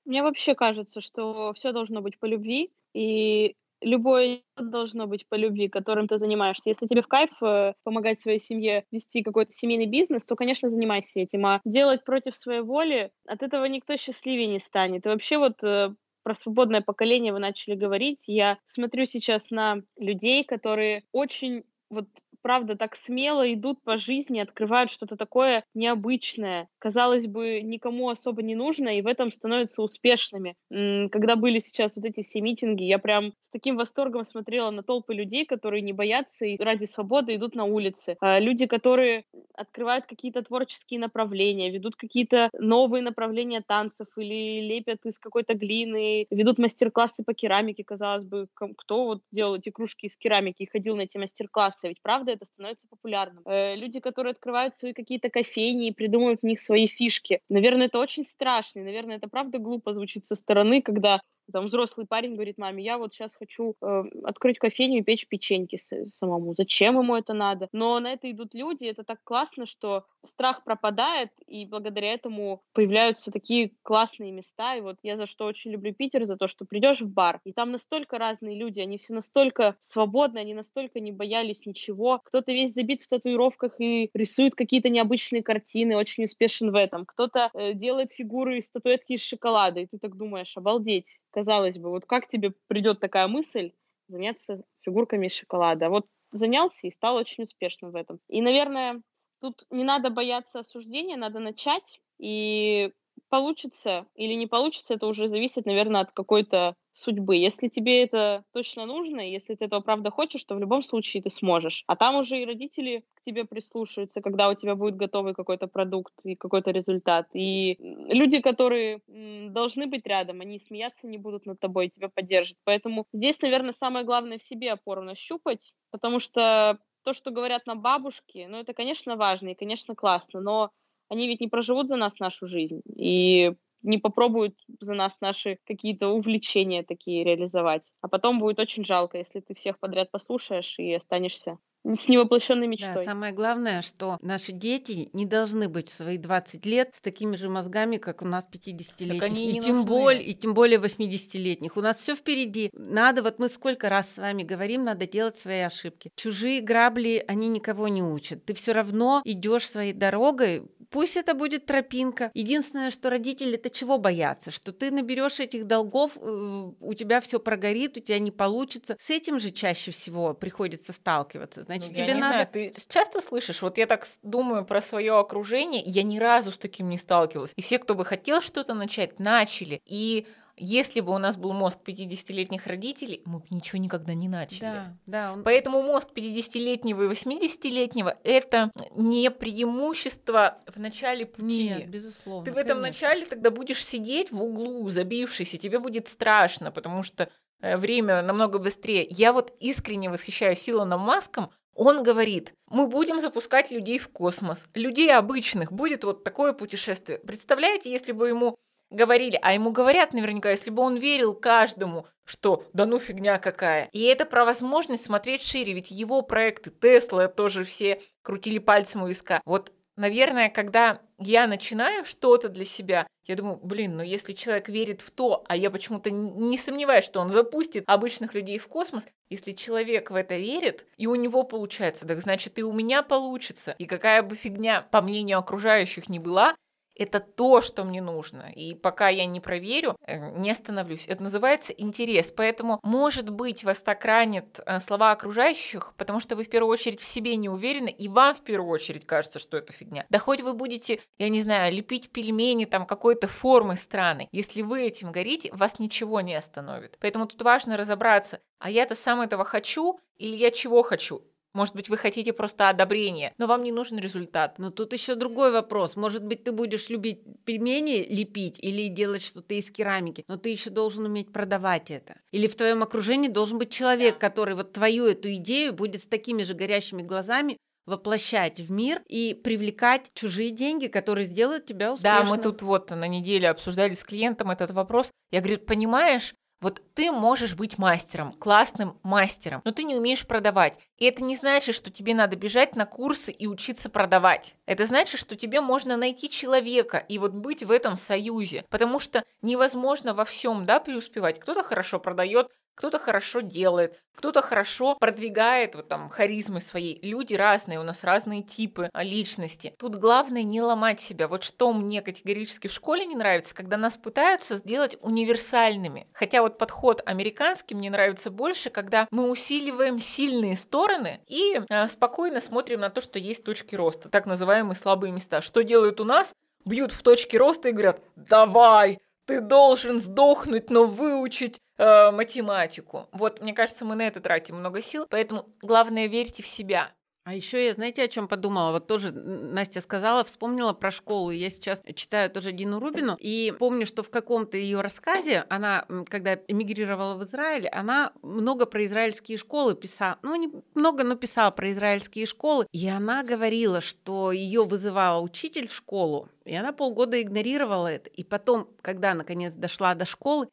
Мне 0.05 0.23
вообще 0.23 0.55
кажется, 0.55 1.00
что 1.00 1.52
все 1.55 1.73
должно 1.73 2.00
быть 2.00 2.19
по 2.19 2.25
любви, 2.26 2.71
и 2.95 3.55
любое 3.81 4.43
должно 4.57 5.07
быть 5.07 5.26
по 5.28 5.35
любви, 5.35 5.69
которым 5.69 6.09
ты 6.09 6.19
занимаешься. 6.19 6.71
Если 6.71 6.87
тебе 6.87 7.02
в 7.02 7.09
кайф 7.09 7.31
э, 7.43 7.75
помогать 7.85 8.21
своей 8.21 8.38
семье 8.38 8.85
вести 8.90 9.23
какой-то 9.23 9.52
семейный 9.52 9.87
бизнес, 9.87 10.26
то, 10.26 10.35
конечно, 10.35 10.71
занимайся 10.71 11.21
этим. 11.21 11.47
А 11.47 11.61
делать 11.64 12.05
против 12.05 12.35
своей 12.35 12.62
воли, 12.62 13.11
от 13.26 13.43
этого 13.43 13.64
никто 13.67 13.97
счастливее 13.97 14.47
не 14.47 14.59
станет. 14.59 15.07
И 15.07 15.09
вообще 15.09 15.38
вот 15.38 15.62
э, 15.62 15.95
про 16.28 16.35
свободное 16.35 16.82
поколение 16.82 17.32
вы 17.32 17.38
начали 17.38 17.75
говорить. 17.75 18.25
Я 18.26 18.58
смотрю 18.66 19.06
сейчас 19.06 19.50
на 19.50 19.80
людей, 19.97 20.44
которые 20.44 21.04
очень 21.11 21.64
вот 21.88 22.06
правда, 22.49 22.76
так 22.76 22.97
смело 22.97 23.52
идут 23.52 23.83
по 23.85 23.99
жизни, 23.99 24.40
открывают 24.40 24.90
что-то 24.90 25.17
такое 25.17 25.64
необычное, 25.75 26.67
казалось 26.78 27.26
бы, 27.26 27.61
никому 27.61 28.09
особо 28.09 28.43
не 28.43 28.55
нужно, 28.55 28.97
и 28.97 29.02
в 29.02 29.07
этом 29.07 29.31
становятся 29.31 29.83
успешными. 29.83 30.55
Когда 30.71 31.37
были 31.37 31.59
сейчас 31.59 31.97
вот 31.97 32.07
эти 32.07 32.23
все 32.23 32.40
митинги, 32.40 32.85
я 32.85 32.99
прям 32.99 33.35
с 33.43 33.50
таким 33.50 33.76
восторгом 33.76 34.25
смотрела 34.25 34.71
на 34.71 34.83
толпы 34.83 35.12
людей, 35.12 35.45
которые 35.45 35.83
не 35.83 35.93
боятся 35.93 36.47
и 36.47 36.57
ради 36.57 36.87
свободы 36.87 37.35
идут 37.35 37.55
на 37.55 37.64
улицы. 37.64 38.17
А, 38.21 38.38
люди, 38.38 38.64
которые 38.67 39.25
открывают 39.55 40.07
какие-то 40.07 40.43
творческие 40.43 41.00
направления, 41.00 41.71
ведут 41.71 41.97
какие-то 41.97 42.49
новые 42.59 43.02
направления 43.02 43.62
танцев 43.67 44.07
или 44.17 44.61
лепят 44.61 45.05
из 45.05 45.19
какой-то 45.19 45.52
глины, 45.52 46.26
ведут 46.31 46.59
мастер-классы 46.59 47.25
по 47.25 47.35
керамике, 47.35 47.85
казалось 47.85 48.25
бы, 48.25 48.49
кто 48.55 49.05
вот 49.05 49.23
делал 49.33 49.57
эти 49.57 49.69
кружки 49.69 50.07
из 50.07 50.17
керамики 50.17 50.62
и 50.62 50.71
ходил 50.71 50.97
на 50.97 51.02
эти 51.02 51.19
мастер-классы, 51.19 51.88
ведь 51.88 52.02
правда 52.02 52.38
это 52.38 52.47
становится 52.47 52.88
популярным. 52.88 53.42
Э, 53.45 53.76
люди, 53.76 54.00
которые 54.00 54.30
открывают 54.30 54.75
свои 54.75 54.92
какие-то 54.92 55.28
кофейни 55.28 55.88
и 55.88 55.92
придумывают 55.92 56.40
в 56.40 56.47
них 56.47 56.61
свои 56.61 56.87
фишки. 56.87 57.40
Наверное, 57.49 57.87
это 57.87 57.99
очень 57.99 58.25
страшно, 58.25 58.80
и, 58.80 58.85
наверное, 58.85 59.16
это 59.16 59.28
правда 59.28 59.59
глупо 59.59 59.92
звучит 59.92 60.25
со 60.25 60.35
стороны, 60.35 60.80
когда 60.80 61.21
там 61.52 61.67
взрослый 61.67 62.07
парень 62.07 62.35
говорит 62.35 62.59
маме, 62.59 62.85
я 62.85 62.99
вот 62.99 63.14
сейчас 63.14 63.35
хочу 63.35 63.75
э, 63.81 64.02
открыть 64.25 64.59
кофейню 64.59 64.99
и 64.99 65.02
печь 65.02 65.26
печеньки 65.28 65.78
самому. 66.12 66.55
Зачем 66.57 66.99
ему 66.99 67.17
это 67.17 67.33
надо? 67.33 67.69
Но 67.73 67.99
на 68.00 68.12
это 68.12 68.31
идут 68.31 68.55
люди, 68.55 68.85
это 68.85 69.05
так 69.05 69.19
классно, 69.25 69.67
что 69.67 70.05
страх 70.23 70.64
пропадает, 70.64 71.31
и 71.47 71.67
благодаря 71.67 72.12
этому 72.12 72.62
появляются 72.73 73.31
такие 73.31 73.73
классные 73.83 74.33
места. 74.33 74.76
И 74.76 74.81
вот 74.81 74.99
я 75.02 75.17
за 75.17 75.26
что 75.26 75.47
очень 75.47 75.71
люблю 75.73 75.95
Питер, 75.95 76.25
за 76.25 76.37
то, 76.37 76.49
что 76.49 76.64
придешь 76.64 77.00
в 77.00 77.09
бар, 77.09 77.40
и 77.45 77.52
там 77.52 77.71
настолько 77.71 78.19
разные 78.19 78.59
люди, 78.59 78.81
они 78.81 78.99
все 78.99 79.14
настолько 79.14 79.76
свободны, 79.81 80.38
они 80.38 80.55
настолько 80.55 81.00
не 81.00 81.12
боялись 81.12 81.67
ничего. 81.67 82.21
Кто-то 82.25 82.52
весь 82.52 82.75
забит 82.75 83.02
в 83.02 83.09
татуировках 83.09 83.81
и 83.81 84.11
рисует 84.14 84.55
какие-то 84.55 84.88
необычные 84.88 85.43
картины, 85.43 85.97
очень 85.97 86.25
успешен 86.25 86.71
в 86.71 86.75
этом. 86.75 87.05
Кто-то 87.07 87.50
э, 87.55 87.75
делает 87.75 88.11
фигуры 88.11 88.59
из 88.59 88.69
статуэтки 88.69 89.14
из 89.14 89.23
шоколада, 89.23 89.81
и 89.81 89.87
ты 89.87 89.99
так 89.99 90.17
думаешь, 90.17 90.57
обалдеть 90.57 91.19
казалось 91.38 91.78
бы, 91.78 91.90
вот 91.90 92.04
как 92.07 92.28
тебе 92.28 92.52
придет 92.68 93.00
такая 93.00 93.28
мысль 93.28 93.73
заняться 94.09 94.64
фигурками 94.80 95.26
из 95.26 95.35
шоколада? 95.35 95.88
Вот 95.88 96.07
занялся 96.33 96.87
и 96.87 96.90
стал 96.90 97.16
очень 97.16 97.45
успешным 97.45 97.92
в 97.92 97.97
этом. 97.97 98.21
И, 98.28 98.42
наверное, 98.42 99.02
тут 99.40 99.64
не 99.71 99.85
надо 99.85 100.11
бояться 100.11 100.59
осуждения, 100.61 101.16
надо 101.16 101.38
начать 101.38 102.00
и 102.18 102.92
получится 103.29 104.07
или 104.15 104.35
не 104.35 104.47
получится, 104.47 104.95
это 104.95 105.07
уже 105.07 105.29
зависит, 105.29 105.67
наверное, 105.67 106.03
от 106.03 106.13
какой-то 106.13 106.75
судьбы. 106.93 107.37
Если 107.37 107.69
тебе 107.69 108.03
это 108.03 108.45
точно 108.53 108.87
нужно, 108.87 109.21
если 109.21 109.55
ты 109.55 109.67
этого 109.67 109.81
правда 109.81 110.11
хочешь, 110.11 110.43
то 110.45 110.55
в 110.55 110.59
любом 110.59 110.83
случае 110.83 111.23
ты 111.23 111.31
сможешь. 111.31 111.85
А 111.87 111.97
там 111.97 112.17
уже 112.17 112.41
и 112.41 112.45
родители 112.45 113.05
к 113.15 113.23
тебе 113.23 113.45
прислушаются, 113.45 114.21
когда 114.21 114.49
у 114.49 114.55
тебя 114.55 114.75
будет 114.75 114.97
готовый 114.97 115.35
какой-то 115.35 115.69
продукт 115.69 116.15
и 116.25 116.35
какой-то 116.35 116.71
результат. 116.73 117.29
И 117.35 117.77
люди, 117.79 118.41
которые 118.41 119.01
должны 119.07 119.87
быть 119.87 120.07
рядом, 120.07 120.41
они 120.41 120.59
смеяться 120.59 121.07
не 121.07 121.19
будут 121.19 121.47
над 121.47 121.61
тобой, 121.61 121.89
тебя 121.89 122.09
поддержат. 122.09 122.57
Поэтому 122.65 123.07
здесь, 123.13 123.41
наверное, 123.43 123.73
самое 123.73 124.05
главное 124.05 124.39
в 124.39 124.43
себе 124.43 124.73
опору 124.73 125.03
нащупать, 125.03 125.75
потому 125.91 126.19
что 126.19 126.79
то, 127.05 127.13
что 127.15 127.31
говорят 127.31 127.67
нам 127.67 127.81
бабушки, 127.81 128.47
ну, 128.51 128.59
это, 128.59 128.75
конечно, 128.75 129.17
важно 129.17 129.51
и, 129.51 129.55
конечно, 129.55 129.95
классно, 129.95 130.41
но 130.41 130.71
они 131.09 131.27
ведь 131.27 131.41
не 131.41 131.49
проживут 131.49 131.88
за 131.88 131.97
нас 131.97 132.19
нашу 132.19 132.47
жизнь 132.47 132.83
и 132.95 133.53
не 133.83 133.99
попробуют 133.99 134.55
за 134.81 134.95
нас 134.95 135.21
наши 135.21 135.59
какие-то 135.67 136.09
увлечения 136.09 136.83
такие 136.83 137.25
реализовать. 137.25 137.93
А 138.00 138.09
потом 138.09 138.41
будет 138.41 138.59
очень 138.59 138.85
жалко, 138.85 139.19
если 139.19 139.41
ты 139.41 139.55
всех 139.55 139.79
подряд 139.79 140.11
послушаешь 140.11 140.75
и 140.79 140.93
останешься 140.95 141.59
с 141.85 142.09
невоплощенной 142.09 142.67
мечтой. 142.67 142.97
Да, 142.97 143.03
самое 143.05 143.33
главное, 143.33 143.83
что 143.83 144.19
наши 144.21 144.53
дети 144.53 145.09
не 145.12 145.25
должны 145.25 145.69
быть 145.69 145.88
в 145.88 145.95
свои 145.95 146.19
20 146.19 146.67
лет 146.67 146.95
с 146.95 147.00
такими 147.00 147.37
же 147.37 147.49
мозгами, 147.49 147.97
как 147.97 148.21
у 148.23 148.27
нас 148.27 148.47
50-летних. 148.53 149.57
И, 149.57 149.61
тем 149.61 149.85
более, 149.85 150.23
и 150.25 150.35
тем 150.35 150.55
более 150.55 150.81
80-летних. 150.81 151.77
У 151.77 151.81
нас 151.81 151.99
все 151.99 152.15
впереди. 152.15 152.71
Надо, 152.73 153.23
вот 153.23 153.38
мы 153.38 153.49
сколько 153.49 153.88
раз 153.88 154.12
с 154.12 154.19
вами 154.19 154.43
говорим, 154.43 154.85
надо 154.85 155.07
делать 155.07 155.38
свои 155.38 155.61
ошибки. 155.61 156.11
Чужие 156.17 156.61
грабли, 156.61 157.25
они 157.27 157.49
никого 157.49 157.88
не 157.88 158.03
учат. 158.03 158.45
Ты 158.45 158.55
все 158.55 158.73
равно 158.73 159.23
идешь 159.25 159.69
своей 159.69 159.93
дорогой, 159.93 160.65
пусть 160.90 161.16
это 161.16 161.35
будет 161.35 161.66
тропинка. 161.66 162.30
Единственное, 162.35 162.90
что 162.90 163.11
родители 163.11 163.54
это 163.54 163.71
чего 163.71 163.99
боятся? 163.99 164.50
Что 164.50 164.73
ты 164.73 164.90
наберешь 164.90 165.40
этих 165.40 165.66
долгов, 165.66 166.12
э, 166.16 166.71
у 166.80 166.95
тебя 166.95 167.21
все 167.21 167.38
прогорит, 167.38 167.97
у 167.97 168.00
тебя 168.00 168.18
не 168.18 168.30
получится. 168.30 168.97
С 169.00 169.11
этим 169.11 169.38
же 169.38 169.50
чаще 169.50 169.90
всего 169.90 170.35
приходится 170.35 170.92
сталкиваться. 170.92 171.64
Значит, 171.64 171.90
Ну, 171.90 171.97
тебе 171.97 172.14
надо... 172.14 172.28
знаю, 172.28 172.49
ты 172.52 172.73
часто 172.88 173.21
слышишь, 173.21 173.62
вот 173.62 173.78
я 173.78 173.87
так 173.87 174.07
думаю 174.23 174.64
про 174.64 174.80
свое 174.80 175.18
окружение, 175.18 175.83
я 175.85 176.02
ни 176.02 176.18
разу 176.18 176.52
с 176.52 176.59
таким 176.59 176.88
не 176.88 176.99
сталкивалась. 176.99 177.52
И 177.57 177.62
все, 177.62 177.78
кто 177.78 177.95
бы 177.95 178.04
хотел 178.04 178.40
что-то 178.40 178.75
начать, 178.75 179.18
начали. 179.18 179.80
И 179.85 180.26
если 180.59 181.00
бы 181.00 181.15
у 181.15 181.19
нас 181.19 181.37
был 181.37 181.53
мозг 181.53 181.79
50-летних 181.85 182.67
родителей, 182.67 183.23
мы 183.25 183.38
бы 183.41 183.47
ничего 183.50 183.79
никогда 183.79 184.15
не 184.15 184.29
начали. 184.29 184.61
Да, 184.61 184.97
да, 185.07 185.33
он- 185.33 185.43
Поэтому 185.45 185.83
мозг 185.83 186.09
50-летнего 186.15 187.03
и 187.03 187.09
80-летнего– 187.09 188.17
это 188.25 188.71
не 188.95 189.31
преимущество 189.31 190.59
в 190.67 190.79
начале 190.81 191.27
пути. 191.27 191.69
Нет, 191.69 191.88
безусловно. 191.88 192.45
Ты 192.45 192.53
в 192.53 192.57
этом 192.57 192.81
конечно. 192.81 193.09
начале 193.09 193.27
тогда 193.27 193.50
будешь 193.50 193.85
сидеть 193.85 194.31
в 194.33 194.43
углу, 194.43 194.88
забившись, 194.91 195.55
и 195.55 195.59
тебе 195.59 195.79
будет 195.79 196.09
страшно, 196.09 196.71
потому 196.71 197.03
что 197.03 197.29
э, 197.61 197.77
время 197.77 198.23
намного 198.23 198.59
быстрее. 198.59 199.07
Я 199.09 199.33
вот 199.33 199.53
искренне 199.61 200.11
восхищаюсь 200.11 200.69
Илоном 200.69 201.00
Маском. 201.00 201.50
Он 201.75 202.03
говорит, 202.03 202.55
мы 202.69 202.88
будем 202.88 203.21
запускать 203.21 203.71
людей 203.71 203.99
в 203.99 204.09
космос. 204.09 204.67
Людей 204.75 205.15
обычных 205.15 205.73
будет 205.73 206.03
вот 206.03 206.25
такое 206.25 206.53
путешествие. 206.53 207.21
Представляете, 207.21 207.91
если 207.93 208.11
бы 208.11 208.29
ему 208.29 208.57
говорили, 208.90 209.38
а 209.42 209.52
ему 209.52 209.71
говорят 209.71 210.12
наверняка, 210.12 210.50
если 210.50 210.71
бы 210.71 210.83
он 210.83 210.97
верил 210.97 211.35
каждому, 211.35 212.07
что 212.25 212.64
да 212.73 212.87
ну 212.87 212.99
фигня 212.99 213.38
какая. 213.38 213.88
И 213.92 214.02
это 214.02 214.25
про 214.25 214.45
возможность 214.45 215.04
смотреть 215.04 215.42
шире, 215.42 215.73
ведь 215.73 215.90
его 215.90 216.23
проекты 216.23 216.71
Тесла 216.71 217.28
тоже 217.28 217.64
все 217.64 218.00
крутили 218.23 218.59
пальцем 218.59 219.02
у 219.02 219.07
виска. 219.07 219.40
Вот 219.45 219.73
наверное, 219.97 220.49
когда 220.49 221.00
я 221.18 221.47
начинаю 221.47 222.04
что-то 222.04 222.49
для 222.49 222.64
себя, 222.64 223.07
я 223.25 223.35
думаю, 223.35 223.59
блин, 223.62 223.97
ну 223.97 224.02
если 224.02 224.33
человек 224.33 224.68
верит 224.68 225.02
в 225.02 225.11
то, 225.11 225.45
а 225.49 225.57
я 225.57 225.71
почему-то 225.71 226.11
не 226.11 226.57
сомневаюсь, 226.57 227.04
что 227.04 227.21
он 227.21 227.30
запустит 227.30 227.85
обычных 227.87 228.33
людей 228.33 228.59
в 228.59 228.68
космос, 228.68 229.07
если 229.28 229.52
человек 229.52 230.11
в 230.11 230.14
это 230.14 230.37
верит, 230.37 230.87
и 230.97 231.07
у 231.07 231.14
него 231.14 231.42
получается, 231.42 232.07
так 232.07 232.21
значит 232.21 232.59
и 232.59 232.62
у 232.62 232.73
меня 232.73 233.02
получится. 233.02 233.75
И 233.78 233.85
какая 233.85 234.23
бы 234.23 234.35
фигня, 234.35 234.83
по 234.83 235.02
мнению 235.02 235.38
окружающих, 235.38 236.09
не 236.09 236.18
была, 236.18 236.54
это 236.99 237.21
то, 237.21 237.62
что 237.62 237.85
мне 237.85 238.02
нужно. 238.02 238.50
И 238.55 238.75
пока 238.75 239.09
я 239.09 239.25
не 239.25 239.40
проверю, 239.40 239.97
э, 240.02 240.31
не 240.38 240.50
остановлюсь. 240.50 241.07
Это 241.07 241.23
называется 241.23 241.73
интерес. 241.73 242.33
Поэтому, 242.33 242.81
может 242.83 243.31
быть, 243.31 243.64
вас 243.64 243.83
так 243.83 244.05
ранят 244.05 244.61
э, 244.67 244.81
слова 244.81 245.12
окружающих, 245.12 245.95
потому 245.97 246.21
что 246.21 246.37
вы 246.37 246.45
в 246.45 246.50
первую 246.50 246.73
очередь 246.73 247.00
в 247.00 247.05
себе 247.05 247.37
не 247.37 247.49
уверены, 247.49 247.88
и 247.88 248.09
вам 248.09 248.35
в 248.35 248.43
первую 248.43 248.71
очередь 248.71 249.07
кажется, 249.07 249.38
что 249.38 249.57
это 249.57 249.73
фигня. 249.73 250.05
Да 250.11 250.19
хоть 250.19 250.43
вы 250.43 250.52
будете, 250.52 251.00
я 251.19 251.28
не 251.28 251.40
знаю, 251.40 251.73
лепить 251.73 252.11
пельмени 252.11 252.64
там 252.64 252.85
какой-то 252.85 253.28
формы 253.28 253.76
странной. 253.76 254.28
Если 254.33 254.62
вы 254.62 254.83
этим 254.83 255.12
горите, 255.12 255.50
вас 255.52 255.78
ничего 255.78 256.21
не 256.21 256.35
остановит. 256.35 256.99
Поэтому 257.00 257.26
тут 257.26 257.40
важно 257.43 257.76
разобраться, 257.76 258.40
а 258.59 258.71
я-то 258.71 258.95
сам 258.95 259.21
этого 259.21 259.45
хочу 259.45 260.00
или 260.17 260.37
я 260.37 260.50
чего 260.50 260.83
хочу? 260.83 261.23
Может 261.59 261.75
быть, 261.75 261.88
вы 261.88 261.97
хотите 261.97 262.33
просто 262.33 262.69
одобрения, 262.69 263.35
но 263.37 263.49
вам 263.49 263.65
не 263.65 263.73
нужен 263.73 263.99
результат. 263.99 264.61
Но 264.61 264.71
тут 264.71 264.93
еще 264.93 265.17
другой 265.17 265.50
вопрос. 265.50 265.97
Может 265.97 266.25
быть, 266.25 266.45
ты 266.45 266.53
будешь 266.53 266.88
любить 266.88 267.23
пельмени 267.45 268.07
лепить 268.09 268.61
или 268.61 268.87
делать 268.87 269.25
что-то 269.25 269.55
из 269.55 269.69
керамики, 269.69 270.23
но 270.29 270.37
ты 270.37 270.50
еще 270.50 270.71
должен 270.71 271.07
уметь 271.07 271.33
продавать 271.33 271.91
это. 271.91 272.15
Или 272.31 272.47
в 272.47 272.55
твоем 272.55 272.85
окружении 272.85 273.27
должен 273.27 273.59
быть 273.59 273.71
человек, 273.71 274.19
который 274.19 274.55
вот 274.55 274.73
твою 274.73 275.07
эту 275.07 275.35
идею 275.35 275.73
будет 275.73 276.05
с 276.05 276.07
такими 276.07 276.45
же 276.45 276.55
горящими 276.55 277.03
глазами 277.03 277.57
воплощать 277.88 278.61
в 278.61 278.71
мир 278.71 279.03
и 279.09 279.35
привлекать 279.35 280.11
чужие 280.15 280.50
деньги, 280.50 280.87
которые 280.87 281.27
сделают 281.27 281.67
тебя 281.67 281.93
успешным. 281.93 282.25
Да, 282.25 282.31
мы 282.31 282.38
тут 282.38 282.62
вот 282.62 282.91
на 282.91 283.09
неделе 283.09 283.49
обсуждали 283.49 283.95
с 283.95 284.05
клиентом 284.05 284.50
этот 284.53 284.71
вопрос. 284.71 285.11
Я 285.33 285.41
говорю, 285.41 285.59
понимаешь, 285.59 286.35
вот 286.61 286.83
ты 286.95 287.12
можешь 287.12 287.55
быть 287.55 287.79
мастером, 287.79 288.33
классным 288.33 288.99
мастером, 289.03 289.62
но 289.65 289.71
ты 289.71 289.85
не 289.85 289.95
умеешь 289.95 290.27
продавать. 290.27 290.75
И 290.97 291.05
это 291.05 291.23
не 291.23 291.37
значит, 291.37 291.75
что 291.75 291.91
тебе 291.91 292.15
надо 292.15 292.37
бежать 292.37 292.75
на 292.75 292.85
курсы 292.85 293.31
и 293.31 293.47
учиться 293.47 293.88
продавать. 293.88 294.57
Это 294.67 294.85
значит, 294.87 295.21
что 295.21 295.37
тебе 295.37 295.61
можно 295.61 295.97
найти 295.97 296.29
человека 296.29 296.99
и 296.99 297.19
вот 297.19 297.33
быть 297.33 297.62
в 297.62 297.71
этом 297.71 297.97
союзе. 297.97 298.65
Потому 298.71 298.99
что 298.99 299.23
невозможно 299.43 300.15
во 300.15 300.25
всем 300.25 300.67
да, 300.67 300.81
преуспевать. 300.81 301.38
Кто-то 301.38 301.62
хорошо 301.62 302.00
продает, 302.00 302.49
кто-то 302.78 303.00
хорошо 303.00 303.40
делает, 303.40 304.00
кто-то 304.14 304.40
хорошо 304.40 304.94
продвигает 304.94 305.75
вот 305.75 305.88
там 305.88 306.08
харизмы 306.08 306.61
своей. 306.61 307.00
Люди 307.02 307.35
разные, 307.35 307.80
у 307.80 307.82
нас 307.82 308.04
разные 308.04 308.44
типы 308.44 308.88
а, 308.92 309.02
личности. 309.02 309.75
Тут 309.80 309.97
главное 309.97 310.44
не 310.44 310.62
ломать 310.62 311.00
себя. 311.00 311.26
Вот 311.26 311.42
что 311.42 311.73
мне 311.73 312.02
категорически 312.02 312.68
в 312.68 312.73
школе 312.73 313.04
не 313.04 313.16
нравится, 313.16 313.52
когда 313.52 313.76
нас 313.76 313.97
пытаются 313.97 314.58
сделать 314.58 314.97
универсальными. 315.00 316.06
Хотя 316.12 316.41
вот 316.41 316.56
подход 316.56 317.02
американский 317.04 317.75
мне 317.75 317.91
нравится 317.91 318.30
больше, 318.30 318.71
когда 318.71 319.08
мы 319.10 319.28
усиливаем 319.28 319.99
сильные 319.99 320.56
стороны 320.56 321.19
и 321.26 321.60
э, 321.69 321.88
спокойно 321.88 322.41
смотрим 322.41 322.78
на 322.78 322.91
то, 322.91 323.00
что 323.00 323.19
есть 323.19 323.43
точки 323.43 323.75
роста, 323.75 324.08
так 324.08 324.25
называемые 324.25 324.76
слабые 324.76 325.10
места. 325.10 325.41
Что 325.41 325.64
делают 325.64 326.00
у 326.00 326.04
нас? 326.04 326.32
Бьют 326.64 326.93
в 326.93 327.02
точки 327.02 327.36
роста 327.36 327.71
и 327.71 327.73
говорят, 327.73 328.00
давай, 328.14 329.00
ты 329.28 329.43
должен 329.43 330.00
сдохнуть, 330.00 330.71
но 330.71 330.86
выучить 330.86 331.60
э, 331.76 332.10
математику. 332.10 333.08
Вот, 333.12 333.43
мне 333.43 333.52
кажется, 333.52 333.84
мы 333.84 333.95
на 333.95 334.06
это 334.06 334.21
тратим 334.21 334.56
много 334.56 334.80
сил, 334.80 335.06
поэтому 335.08 335.47
главное 335.60 336.06
верьте 336.06 336.43
в 336.43 336.47
себя. 336.47 336.91
А 337.28 337.34
еще 337.34 337.67
я, 337.67 337.75
знаете, 337.75 338.02
о 338.02 338.08
чем 338.08 338.26
подумала? 338.26 338.73
Вот 338.73 338.86
тоже 338.86 339.12
Настя 339.12 339.82
сказала, 339.82 340.25
вспомнила 340.25 340.73
про 340.73 340.91
школу. 340.91 341.30
Я 341.30 341.50
сейчас 341.50 341.82
читаю 341.95 342.30
тоже 342.30 342.52
Дину 342.52 342.80
Рубину 342.80 343.19
и 343.21 343.52
помню, 343.58 343.84
что 343.84 344.02
в 344.02 344.08
каком-то 344.08 344.56
ее 344.56 344.80
рассказе 344.80 345.45
она, 345.50 345.84
когда 346.06 346.36
эмигрировала 346.49 347.17
в 347.17 347.25
Израиль, 347.25 347.69
она 347.69 348.12
много 348.23 348.64
про 348.64 348.82
израильские 348.86 349.36
школы 349.36 349.75
писала. 349.75 350.19
Ну, 350.23 350.36
не 350.36 350.50
много, 350.75 351.04
но 351.04 351.17
писала 351.17 351.50
про 351.50 351.71
израильские 351.71 352.25
школы. 352.25 352.67
И 352.73 352.88
она 352.88 353.23
говорила, 353.23 353.82
что 353.82 354.32
ее 354.32 354.64
вызывала 354.64 355.21
учитель 355.21 355.69
в 355.69 355.75
школу, 355.75 356.30
и 356.47 356.54
она 356.54 356.73
полгода 356.73 357.21
игнорировала 357.21 357.88
это. 357.88 358.08
И 358.08 358.25
потом, 358.25 358.71
когда 358.80 359.12
наконец 359.12 359.52
дошла 359.52 359.95
до 359.95 360.06
школы, 360.06 360.49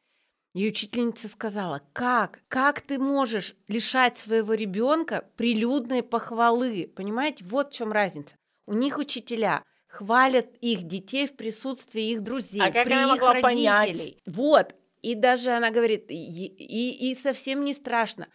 и 0.55 0.69
учительница 0.69 1.27
сказала, 1.27 1.81
как, 1.91 2.41
как 2.47 2.79
ты 2.79 2.97
можешь 2.97 3.55
лишать 3.67 4.17
своего 4.17 4.53
ребенка 4.53 5.27
прилюдной 5.35 6.01
похвалы? 6.01 6.89
Понимаете, 6.95 7.43
вот 7.43 7.73
в 7.73 7.75
чем 7.75 7.91
разница. 7.91 8.35
У 8.65 8.73
них 8.73 8.97
учителя 8.97 9.63
хвалят 9.87 10.47
их 10.61 10.83
детей 10.83 11.27
в 11.27 11.35
присутствии 11.35 12.11
их 12.11 12.23
друзей, 12.23 12.61
А 12.61 12.71
как 12.71 12.85
при 12.85 12.93
она 12.93 13.03
их 13.03 13.09
могла 13.09 13.33
родителей. 13.33 13.43
понять? 13.43 14.17
Вот. 14.25 14.75
И 15.01 15.13
даже 15.13 15.51
она 15.51 15.71
говорит, 15.71 16.05
и, 16.09 16.15
и, 16.15 17.11
и 17.11 17.15
совсем 17.15 17.65
не 17.65 17.73
страшно. 17.73 18.29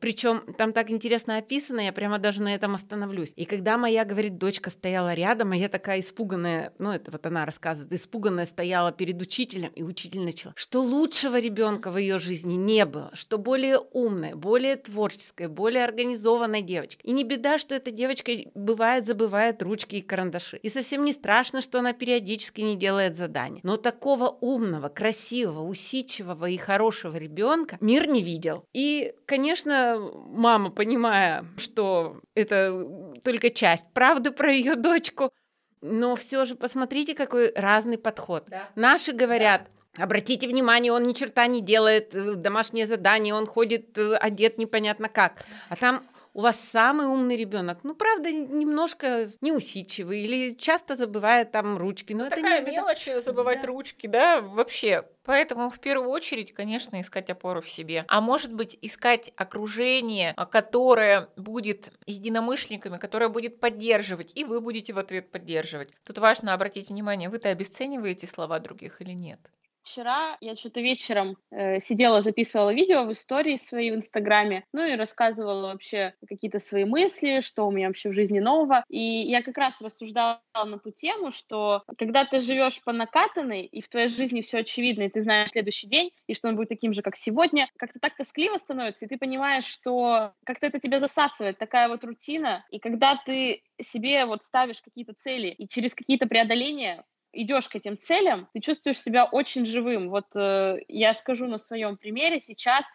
Причем 0.00 0.54
там 0.56 0.72
так 0.72 0.90
интересно 0.90 1.38
описано, 1.38 1.80
я 1.80 1.92
прямо 1.92 2.18
даже 2.18 2.42
на 2.42 2.54
этом 2.54 2.74
остановлюсь. 2.74 3.32
И 3.36 3.44
когда 3.44 3.76
моя, 3.76 4.04
говорит, 4.04 4.38
дочка 4.38 4.70
стояла 4.70 5.14
рядом, 5.14 5.52
а 5.52 5.56
я 5.56 5.68
такая 5.68 6.00
испуганная, 6.00 6.72
ну 6.78 6.90
это 6.90 7.10
вот 7.10 7.26
она 7.26 7.44
рассказывает, 7.44 7.92
испуганная 7.92 8.46
стояла 8.46 8.92
перед 8.92 9.20
учителем, 9.20 9.70
и 9.74 9.82
учитель 9.82 10.20
начал, 10.20 10.52
что 10.54 10.80
лучшего 10.80 11.40
ребенка 11.40 11.90
в 11.90 11.98
ее 11.98 12.18
жизни 12.18 12.54
не 12.54 12.86
было, 12.86 13.10
что 13.14 13.38
более 13.38 13.78
умная, 13.78 14.36
более 14.36 14.76
творческая, 14.76 15.48
более 15.48 15.84
организованная 15.84 16.62
девочка. 16.62 17.00
И 17.02 17.12
не 17.12 17.24
беда, 17.24 17.58
что 17.58 17.74
эта 17.74 17.90
девочка 17.90 18.32
бывает 18.54 19.06
забывает 19.06 19.62
ручки 19.62 19.96
и 19.96 20.02
карандаши. 20.02 20.58
И 20.58 20.68
совсем 20.68 21.04
не 21.04 21.12
страшно, 21.12 21.60
что 21.60 21.78
она 21.78 21.92
периодически 21.92 22.60
не 22.60 22.76
делает 22.76 23.16
задания. 23.16 23.60
Но 23.62 23.76
такого 23.76 24.28
умного, 24.28 24.88
красивого, 24.88 25.66
усидчивого 25.66 26.46
и 26.46 26.56
хорошего 26.56 27.16
ребенка 27.16 27.76
мир 27.80 28.06
не 28.06 28.22
видел. 28.22 28.66
И, 28.72 29.14
конечно, 29.26 29.63
конечно, 29.64 30.10
мама, 30.28 30.70
понимая, 30.70 31.44
что 31.56 32.20
это 32.34 33.12
только 33.22 33.50
часть 33.50 33.90
правды 33.92 34.30
про 34.30 34.52
ее 34.52 34.76
дочку, 34.76 35.32
но 35.80 36.16
все 36.16 36.44
же 36.44 36.54
посмотрите, 36.54 37.14
какой 37.14 37.52
разный 37.54 37.98
подход. 37.98 38.44
Да. 38.48 38.68
Наши 38.74 39.12
говорят, 39.12 39.70
Обратите 39.96 40.48
внимание, 40.48 40.92
он 40.92 41.04
ни 41.04 41.12
черта 41.12 41.46
не 41.46 41.60
делает 41.60 42.10
домашнее 42.42 42.84
задание, 42.84 43.32
он 43.32 43.46
ходит 43.46 43.96
одет 43.96 44.58
непонятно 44.58 45.08
как. 45.08 45.44
А 45.68 45.76
там 45.76 46.02
у 46.34 46.40
вас 46.40 46.58
самый 46.58 47.06
умный 47.06 47.36
ребенок. 47.36 47.78
Ну, 47.84 47.94
правда, 47.94 48.30
немножко 48.30 49.30
неусидчивый 49.40 50.22
или 50.22 50.54
часто 50.54 50.96
забывает 50.96 51.52
там 51.52 51.78
ручки. 51.78 52.12
Но 52.12 52.20
ну, 52.20 52.26
это 52.26 52.36
такая 52.36 52.60
не 52.60 52.72
мелочь 52.72 53.08
забывать 53.24 53.60
да. 53.60 53.68
ручки, 53.68 54.08
да, 54.08 54.40
вообще. 54.42 55.04
Поэтому 55.24 55.70
в 55.70 55.78
первую 55.78 56.10
очередь, 56.10 56.52
конечно, 56.52 57.00
искать 57.00 57.30
опору 57.30 57.62
в 57.62 57.70
себе. 57.70 58.04
А 58.08 58.20
может 58.20 58.52
быть, 58.52 58.76
искать 58.82 59.32
окружение, 59.36 60.34
которое 60.50 61.28
будет 61.36 61.92
единомышленниками, 62.06 62.98
которое 62.98 63.28
будет 63.28 63.60
поддерживать, 63.60 64.32
и 64.34 64.44
вы 64.44 64.60
будете 64.60 64.92
в 64.92 64.98
ответ 64.98 65.30
поддерживать. 65.30 65.90
Тут 66.04 66.18
важно 66.18 66.52
обратить 66.52 66.88
внимание, 66.88 67.30
вы-то 67.30 67.48
обесцениваете 67.48 68.26
слова 68.26 68.58
других 68.58 69.00
или 69.00 69.12
нет. 69.12 69.38
Вчера 69.84 70.38
я 70.40 70.56
что-то 70.56 70.80
вечером 70.80 71.36
э, 71.50 71.78
сидела, 71.78 72.22
записывала 72.22 72.72
видео 72.72 73.04
в 73.04 73.12
истории 73.12 73.56
свои 73.56 73.90
в 73.90 73.96
Инстаграме, 73.96 74.64
ну 74.72 74.82
и 74.82 74.96
рассказывала 74.96 75.68
вообще 75.68 76.14
какие-то 76.26 76.58
свои 76.58 76.84
мысли, 76.86 77.42
что 77.42 77.66
у 77.66 77.70
меня 77.70 77.88
вообще 77.88 78.08
в 78.08 78.14
жизни 78.14 78.40
нового. 78.40 78.82
И 78.88 78.98
я 78.98 79.42
как 79.42 79.58
раз 79.58 79.82
рассуждала 79.82 80.40
на 80.54 80.78
ту 80.78 80.90
тему, 80.90 81.30
что 81.30 81.82
когда 81.98 82.24
ты 82.24 82.40
живешь 82.40 82.80
по 82.82 82.92
накатанной, 82.92 83.66
и 83.66 83.82
в 83.82 83.88
твоей 83.88 84.08
жизни 84.08 84.40
все 84.40 84.58
очевидно, 84.58 85.02
и 85.02 85.10
ты 85.10 85.22
знаешь 85.22 85.50
следующий 85.50 85.86
день, 85.86 86.12
и 86.26 86.34
что 86.34 86.48
он 86.48 86.56
будет 86.56 86.70
таким 86.70 86.94
же, 86.94 87.02
как 87.02 87.16
сегодня, 87.16 87.68
как-то 87.76 88.00
так 88.00 88.16
тоскливо 88.16 88.56
становится, 88.56 89.04
и 89.04 89.08
ты 89.08 89.18
понимаешь, 89.18 89.66
что 89.66 90.32
как-то 90.46 90.66
это 90.66 90.80
тебя 90.80 90.98
засасывает, 90.98 91.58
такая 91.58 91.88
вот 91.88 92.04
рутина. 92.04 92.64
И 92.70 92.78
когда 92.78 93.20
ты 93.26 93.62
себе 93.82 94.24
вот 94.24 94.44
ставишь 94.44 94.80
какие-то 94.80 95.12
цели, 95.12 95.48
и 95.48 95.68
через 95.68 95.94
какие-то 95.94 96.26
преодоления 96.26 97.04
идешь 97.34 97.68
к 97.68 97.76
этим 97.76 97.98
целям, 97.98 98.48
ты 98.52 98.60
чувствуешь 98.60 99.00
себя 99.00 99.24
очень 99.24 99.66
живым. 99.66 100.10
Вот 100.10 100.34
э, 100.36 100.76
я 100.88 101.14
скажу 101.14 101.46
на 101.46 101.58
своем 101.58 101.96
примере, 101.96 102.40
сейчас 102.40 102.86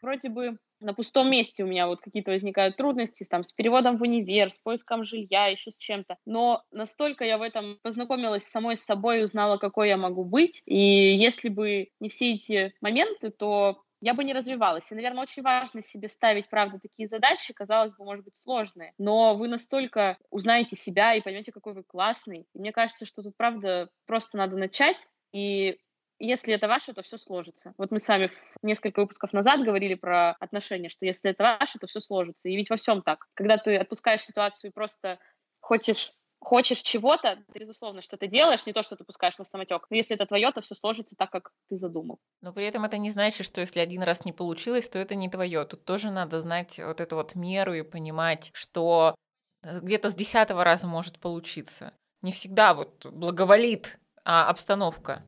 вроде 0.00 0.28
бы 0.28 0.58
на 0.80 0.94
пустом 0.94 1.30
месте 1.30 1.64
у 1.64 1.66
меня 1.66 1.86
вот 1.88 2.00
какие-то 2.00 2.30
возникают 2.30 2.76
трудности 2.76 3.26
там, 3.28 3.42
с 3.42 3.52
переводом 3.52 3.96
в 3.96 4.02
универ, 4.02 4.50
с 4.50 4.58
поиском 4.58 5.04
жилья, 5.04 5.46
еще 5.46 5.72
с 5.72 5.76
чем-то. 5.76 6.16
Но 6.24 6.62
настолько 6.70 7.24
я 7.24 7.38
в 7.38 7.42
этом 7.42 7.78
познакомилась 7.82 8.44
самой 8.44 8.76
с 8.76 8.84
собой, 8.84 9.24
узнала, 9.24 9.58
какой 9.58 9.88
я 9.88 9.96
могу 9.96 10.24
быть. 10.24 10.62
И 10.66 10.78
если 11.16 11.48
бы 11.48 11.88
не 12.00 12.08
все 12.08 12.34
эти 12.34 12.74
моменты, 12.80 13.30
то 13.30 13.82
я 14.00 14.14
бы 14.14 14.24
не 14.24 14.32
развивалась. 14.32 14.90
И, 14.90 14.94
наверное, 14.94 15.22
очень 15.22 15.42
важно 15.42 15.82
себе 15.82 16.08
ставить, 16.08 16.48
правда, 16.48 16.78
такие 16.78 17.08
задачи, 17.08 17.52
казалось 17.52 17.92
бы, 17.94 18.04
может 18.04 18.24
быть, 18.24 18.36
сложные, 18.36 18.92
но 18.98 19.34
вы 19.34 19.48
настолько 19.48 20.18
узнаете 20.30 20.76
себя 20.76 21.14
и 21.14 21.20
поймете, 21.20 21.52
какой 21.52 21.74
вы 21.74 21.82
классный. 21.82 22.46
И 22.54 22.58
мне 22.58 22.72
кажется, 22.72 23.06
что 23.06 23.22
тут, 23.22 23.36
правда, 23.36 23.90
просто 24.06 24.36
надо 24.38 24.56
начать, 24.56 25.06
и 25.32 25.78
если 26.20 26.54
это 26.54 26.66
ваше, 26.66 26.92
то 26.92 27.02
все 27.02 27.16
сложится. 27.16 27.74
Вот 27.78 27.90
мы 27.90 28.00
с 28.00 28.08
вами 28.08 28.30
несколько 28.62 29.00
выпусков 29.00 29.32
назад 29.32 29.64
говорили 29.64 29.94
про 29.94 30.30
отношения, 30.40 30.88
что 30.88 31.06
если 31.06 31.30
это 31.30 31.44
ваше, 31.44 31.78
то 31.78 31.86
все 31.86 32.00
сложится. 32.00 32.48
И 32.48 32.56
ведь 32.56 32.70
во 32.70 32.76
всем 32.76 33.02
так. 33.02 33.26
Когда 33.34 33.56
ты 33.56 33.76
отпускаешь 33.76 34.22
ситуацию 34.22 34.70
и 34.70 34.74
просто 34.74 35.20
хочешь 35.60 36.12
хочешь 36.40 36.82
чего-то, 36.82 37.38
ты, 37.52 37.58
безусловно, 37.58 38.02
что-то 38.02 38.26
делаешь, 38.26 38.66
не 38.66 38.72
то, 38.72 38.82
что 38.82 38.96
ты 38.96 39.04
пускаешь 39.04 39.38
на 39.38 39.44
самотек. 39.44 39.86
Но 39.90 39.96
если 39.96 40.14
это 40.14 40.26
твое, 40.26 40.50
то 40.52 40.60
все 40.60 40.74
сложится 40.74 41.16
так, 41.16 41.30
как 41.30 41.52
ты 41.68 41.76
задумал. 41.76 42.18
Но 42.40 42.52
при 42.52 42.64
этом 42.66 42.84
это 42.84 42.98
не 42.98 43.10
значит, 43.10 43.44
что 43.46 43.60
если 43.60 43.80
один 43.80 44.02
раз 44.02 44.24
не 44.24 44.32
получилось, 44.32 44.88
то 44.88 44.98
это 44.98 45.14
не 45.14 45.28
твое. 45.28 45.64
Тут 45.64 45.84
тоже 45.84 46.10
надо 46.10 46.40
знать 46.40 46.78
вот 46.78 47.00
эту 47.00 47.16
вот 47.16 47.34
меру 47.34 47.74
и 47.74 47.82
понимать, 47.82 48.50
что 48.54 49.14
э, 49.62 49.80
где-то 49.80 50.10
с 50.10 50.14
десятого 50.14 50.64
раза 50.64 50.86
может 50.86 51.18
получиться. 51.18 51.92
Не 52.22 52.32
всегда 52.32 52.74
вот 52.74 53.06
благоволит 53.06 53.98
а 54.24 54.50
обстановка. 54.50 55.24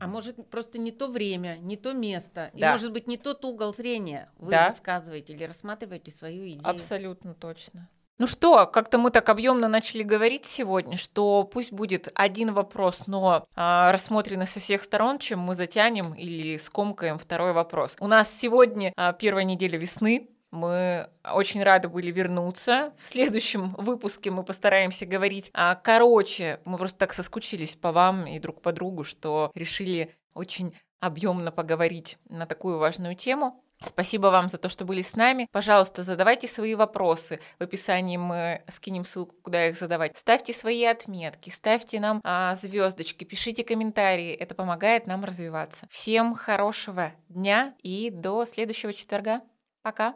А 0.00 0.06
может 0.06 0.48
просто 0.48 0.78
не 0.78 0.92
то 0.92 1.08
время, 1.08 1.58
не 1.58 1.76
то 1.76 1.92
место, 1.92 2.50
да. 2.54 2.70
и 2.70 2.72
может 2.72 2.92
быть 2.92 3.06
не 3.08 3.18
тот 3.18 3.44
угол 3.44 3.74
зрения 3.74 4.30
вы 4.38 4.52
да. 4.52 4.68
рассказываете 4.68 5.32
или 5.32 5.44
рассматриваете 5.44 6.12
свою 6.12 6.44
идею. 6.44 6.66
Абсолютно 6.66 7.34
точно. 7.34 7.90
Ну 8.18 8.26
что, 8.26 8.66
как-то 8.66 8.98
мы 8.98 9.12
так 9.12 9.28
объемно 9.28 9.68
начали 9.68 10.02
говорить 10.02 10.44
сегодня, 10.44 10.96
что 10.96 11.44
пусть 11.44 11.72
будет 11.72 12.08
один 12.14 12.52
вопрос, 12.52 13.02
но 13.06 13.46
а, 13.54 13.92
рассмотренный 13.92 14.48
со 14.48 14.58
всех 14.58 14.82
сторон, 14.82 15.20
чем 15.20 15.38
мы 15.38 15.54
затянем 15.54 16.14
или 16.14 16.56
скомкаем 16.56 17.20
второй 17.20 17.52
вопрос. 17.52 17.96
У 18.00 18.08
нас 18.08 18.36
сегодня 18.36 18.92
а, 18.96 19.12
первая 19.12 19.44
неделя 19.44 19.78
весны, 19.78 20.30
мы 20.50 21.10
очень 21.32 21.62
рады 21.62 21.88
были 21.88 22.10
вернуться. 22.10 22.92
В 22.98 23.06
следующем 23.06 23.74
выпуске 23.78 24.32
мы 24.32 24.42
постараемся 24.42 25.06
говорить 25.06 25.50
а, 25.54 25.76
короче. 25.76 26.58
Мы 26.64 26.76
просто 26.76 26.98
так 26.98 27.12
соскучились 27.12 27.76
по 27.76 27.92
вам 27.92 28.26
и 28.26 28.40
друг 28.40 28.62
по 28.62 28.72
другу, 28.72 29.04
что 29.04 29.52
решили 29.54 30.16
очень 30.34 30.74
объемно 30.98 31.52
поговорить 31.52 32.18
на 32.28 32.46
такую 32.46 32.78
важную 32.78 33.14
тему. 33.14 33.62
Спасибо 33.84 34.28
вам 34.28 34.48
за 34.48 34.58
то, 34.58 34.68
что 34.68 34.84
были 34.84 35.02
с 35.02 35.14
нами. 35.14 35.48
Пожалуйста, 35.52 36.02
задавайте 36.02 36.48
свои 36.48 36.74
вопросы. 36.74 37.40
В 37.58 37.62
описании 37.62 38.16
мы 38.16 38.62
скинем 38.68 39.04
ссылку, 39.04 39.34
куда 39.42 39.68
их 39.68 39.78
задавать. 39.78 40.16
Ставьте 40.16 40.52
свои 40.52 40.84
отметки, 40.84 41.50
ставьте 41.50 42.00
нам 42.00 42.20
а, 42.24 42.54
звездочки, 42.54 43.24
пишите 43.24 43.64
комментарии. 43.64 44.32
Это 44.32 44.54
помогает 44.54 45.06
нам 45.06 45.24
развиваться. 45.24 45.86
Всем 45.90 46.34
хорошего 46.34 47.12
дня 47.28 47.74
и 47.82 48.10
до 48.10 48.44
следующего 48.44 48.92
четверга. 48.92 49.42
Пока. 49.82 50.14